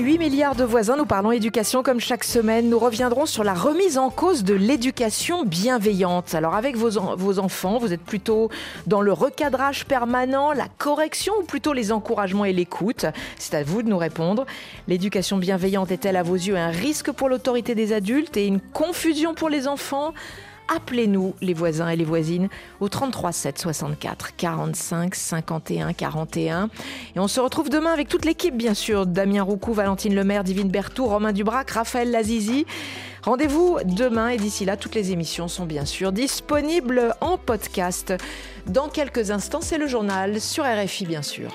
[0.01, 2.69] 8 milliards de voisins, nous parlons éducation comme chaque semaine.
[2.69, 6.33] Nous reviendrons sur la remise en cause de l'éducation bienveillante.
[6.33, 8.49] Alors avec vos, vos enfants, vous êtes plutôt
[8.87, 13.05] dans le recadrage permanent, la correction ou plutôt les encouragements et l'écoute?
[13.37, 14.47] C'est à vous de nous répondre.
[14.87, 19.35] L'éducation bienveillante est-elle à vos yeux un risque pour l'autorité des adultes et une confusion
[19.35, 20.15] pour les enfants?
[20.73, 22.47] Appelez-nous les voisins et les voisines
[22.79, 26.69] au 33 7 64 45 51 41.
[27.15, 29.05] Et on se retrouve demain avec toute l'équipe, bien sûr.
[29.05, 32.65] Damien Roucou, Valentine Lemaire, Divine Berthoud, Romain Dubrac, Raphaël Lazizi.
[33.23, 38.13] Rendez-vous demain et d'ici là, toutes les émissions sont bien sûr disponibles en podcast.
[38.65, 41.51] Dans quelques instants, c'est le journal sur RFI, bien sûr.